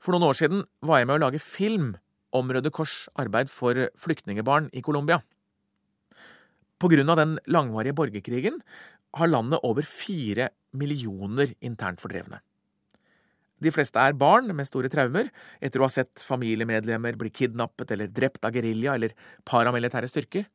For 0.00 0.14
noen 0.14 0.30
år 0.30 0.38
siden 0.38 0.64
var 0.86 1.00
jeg 1.00 1.10
med 1.10 1.18
å 1.18 1.24
lage 1.26 1.42
film 1.44 1.92
om 2.36 2.50
Røde 2.52 2.72
Kors 2.72 3.08
arbeid 3.20 3.50
for 3.52 3.88
flyktningebarn 4.00 4.70
i 4.72 4.82
Colombia. 4.84 5.20
På 6.80 6.88
grunn 6.88 7.12
av 7.12 7.18
den 7.20 7.34
langvarige 7.52 7.96
borgerkrigen 7.98 8.62
har 9.18 9.28
landet 9.28 9.60
over 9.66 9.84
fire 9.84 10.48
millioner 10.72 11.52
internt 11.60 12.00
fordrevne. 12.00 12.40
De 13.60 13.72
fleste 13.74 14.00
er 14.00 14.16
barn 14.16 14.48
med 14.56 14.64
store 14.64 14.88
traumer 14.88 15.28
etter 15.60 15.82
å 15.82 15.84
ha 15.84 15.92
sett 15.92 16.22
familiemedlemmer 16.24 17.18
bli 17.20 17.32
kidnappet 17.34 17.92
eller 17.92 18.08
drept 18.08 18.46
av 18.46 18.56
gerilja 18.56 18.94
eller 18.96 19.12
paramilitære 19.44 20.08
styrker. 20.08 20.46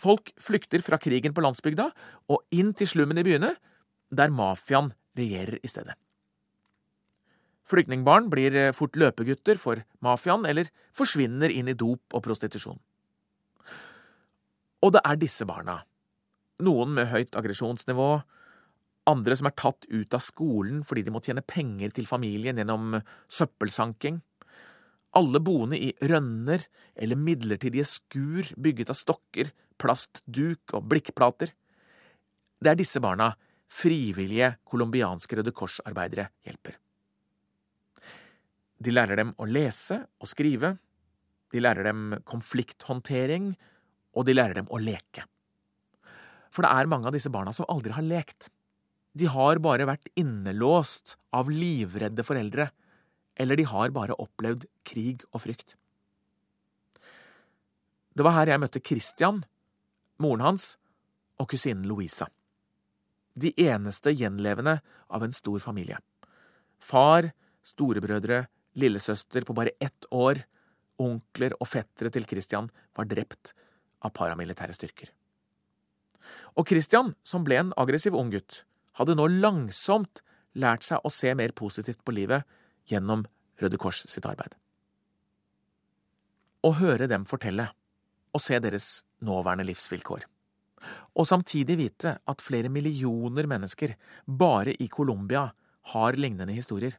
Folk 0.00 0.32
flykter 0.40 0.82
fra 0.82 0.98
krigen 0.98 1.34
på 1.36 1.44
landsbygda 1.44 1.90
og 2.32 2.42
inn 2.56 2.72
til 2.74 2.90
slummen 2.90 3.20
i 3.20 3.26
byene, 3.26 3.52
der 4.10 4.32
mafiaen 4.34 4.92
regjerer 5.18 5.58
i 5.62 5.70
stedet. 5.70 5.96
Flyktningbarn 7.70 8.26
blir 8.32 8.54
eh, 8.58 8.72
fort 8.74 8.98
løpegutter 8.98 9.58
for 9.60 9.82
mafiaen 10.02 10.46
eller 10.48 10.70
forsvinner 10.96 11.52
inn 11.54 11.70
i 11.70 11.76
dop 11.78 12.16
og 12.16 12.24
prostitusjon. 12.24 12.80
Og 14.80 14.94
det 14.96 15.02
er 15.04 15.18
disse 15.20 15.46
barna, 15.46 15.76
noen 16.64 16.94
med 16.96 17.10
høyt 17.12 17.36
aggresjonsnivå, 17.36 18.10
andre 19.10 19.36
som 19.36 19.48
er 19.48 19.56
tatt 19.58 19.86
ut 19.88 20.16
av 20.16 20.22
skolen 20.24 20.82
fordi 20.86 21.04
de 21.06 21.12
må 21.14 21.22
tjene 21.24 21.44
penger 21.46 21.92
til 21.96 22.08
familien 22.08 22.58
gjennom 22.60 22.98
søppelsanking, 23.30 24.20
alle 25.18 25.40
boende 25.42 25.78
i 25.78 25.90
rønner 26.06 26.64
eller 26.94 27.18
midlertidige 27.18 27.86
skur 27.88 28.52
bygget 28.54 28.92
av 28.92 28.98
stokker, 28.98 29.50
plastduk 29.80 30.76
og 30.76 30.86
blikkplater. 30.90 31.50
Det 32.60 32.70
er 32.70 32.78
disse 32.78 33.02
barna 33.02 33.32
frivillige 33.70 34.54
colombianske 34.66 35.38
Røde 35.38 35.54
Kors-arbeidere 35.54 36.28
hjelper. 36.46 36.76
De 38.80 38.94
lærer 38.94 39.20
dem 39.20 39.34
å 39.38 39.46
lese 39.46 40.00
og 40.20 40.30
skrive, 40.30 40.74
de 41.52 41.60
lærer 41.60 41.86
dem 41.90 42.14
konflikthåndtering, 42.28 43.52
og 44.16 44.26
de 44.26 44.34
lærer 44.34 44.60
dem 44.60 44.70
å 44.72 44.80
leke. 44.82 45.26
For 46.50 46.66
det 46.66 46.72
er 46.72 46.90
mange 46.90 47.10
av 47.10 47.14
disse 47.14 47.30
barna 47.30 47.52
som 47.54 47.68
aldri 47.70 47.94
har 47.94 48.06
lekt. 48.06 48.48
De 49.14 49.28
har 49.30 49.60
bare 49.62 49.86
vært 49.86 50.10
innelåst 50.18 51.16
av 51.34 51.50
livredde 51.52 52.24
foreldre, 52.26 52.70
eller 53.40 53.58
de 53.58 53.68
har 53.70 53.94
bare 53.94 54.18
opplevd 54.18 54.66
krig 54.86 55.22
og 55.30 55.44
frykt. 55.46 55.76
Det 58.10 58.26
var 58.26 58.40
her 58.40 58.52
jeg 58.52 58.62
møtte 58.62 58.82
Christian, 58.82 59.44
moren 60.20 60.44
hans 60.44 60.74
og 61.40 61.48
kusinen 61.52 61.86
Louisa. 61.88 62.26
De 63.40 63.52
eneste 63.56 64.12
gjenlevende 64.12 64.80
av 65.08 65.24
en 65.24 65.32
stor 65.32 65.62
familie. 65.62 65.98
Far, 66.80 67.30
storebrødre, 67.64 68.44
lillesøster 68.80 69.46
på 69.46 69.56
bare 69.56 69.76
ett 69.80 70.06
år, 70.10 70.42
onkler 71.00 71.54
og 71.58 71.68
fettere 71.70 72.12
til 72.12 72.26
Christian 72.28 72.68
var 72.96 73.08
drept 73.08 73.54
av 74.04 74.12
paramilitære 74.16 74.76
styrker. 74.76 75.12
Og 76.60 76.68
Christian, 76.68 77.14
som 77.24 77.44
ble 77.46 77.60
en 77.60 77.74
aggressiv 77.80 78.16
ung 78.16 78.32
gutt, 78.32 78.64
hadde 78.98 79.16
nå 79.16 79.26
langsomt 79.40 80.22
lært 80.58 80.84
seg 80.84 81.04
å 81.04 81.12
se 81.12 81.32
mer 81.38 81.54
positivt 81.56 82.02
på 82.04 82.14
livet 82.16 82.44
gjennom 82.90 83.24
Røde 83.60 83.78
Kors 83.80 84.02
sitt 84.08 84.26
arbeid. 84.28 84.56
Å 86.60 86.74
høre 86.76 87.08
dem 87.08 87.24
fortelle, 87.28 87.70
og 88.36 88.42
se 88.44 88.58
deres 88.62 89.02
nåværende 89.24 89.66
livsvilkår. 89.70 90.26
Og 91.16 91.28
samtidig 91.28 91.76
vite 91.80 92.16
at 92.28 92.44
flere 92.44 92.70
millioner 92.72 93.48
mennesker 93.50 93.96
bare 94.26 94.74
i 94.78 94.88
Colombia 94.88 95.48
har 95.92 96.18
lignende 96.18 96.54
historier, 96.54 96.96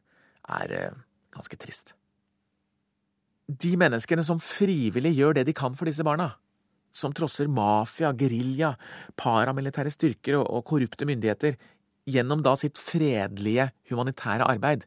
er 0.48 0.76
eh, 0.76 1.02
ganske 1.34 1.58
trist. 1.60 1.94
De 3.46 3.74
menneskene 3.78 4.24
som 4.26 4.40
frivillig 4.42 5.14
gjør 5.16 5.38
det 5.38 5.46
de 5.48 5.56
kan 5.56 5.74
for 5.78 5.88
disse 5.90 6.04
barna, 6.06 6.32
som 6.92 7.14
trosser 7.16 7.48
mafia, 7.48 8.12
gerilja, 8.12 8.74
paramilitære 9.16 9.92
styrker 9.92 10.38
og, 10.42 10.60
korrupte 10.68 11.08
myndigheter 11.08 11.56
gjennom 12.08 12.42
da 12.44 12.54
sitt 12.58 12.80
fredelige, 12.80 13.70
humanitære 13.90 14.48
arbeid, 14.50 14.84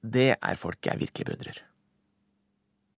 det 0.00 0.34
er 0.36 0.60
folk 0.60 0.84
jeg 0.86 1.00
virkelig 1.00 1.28
beundrer. 1.28 1.60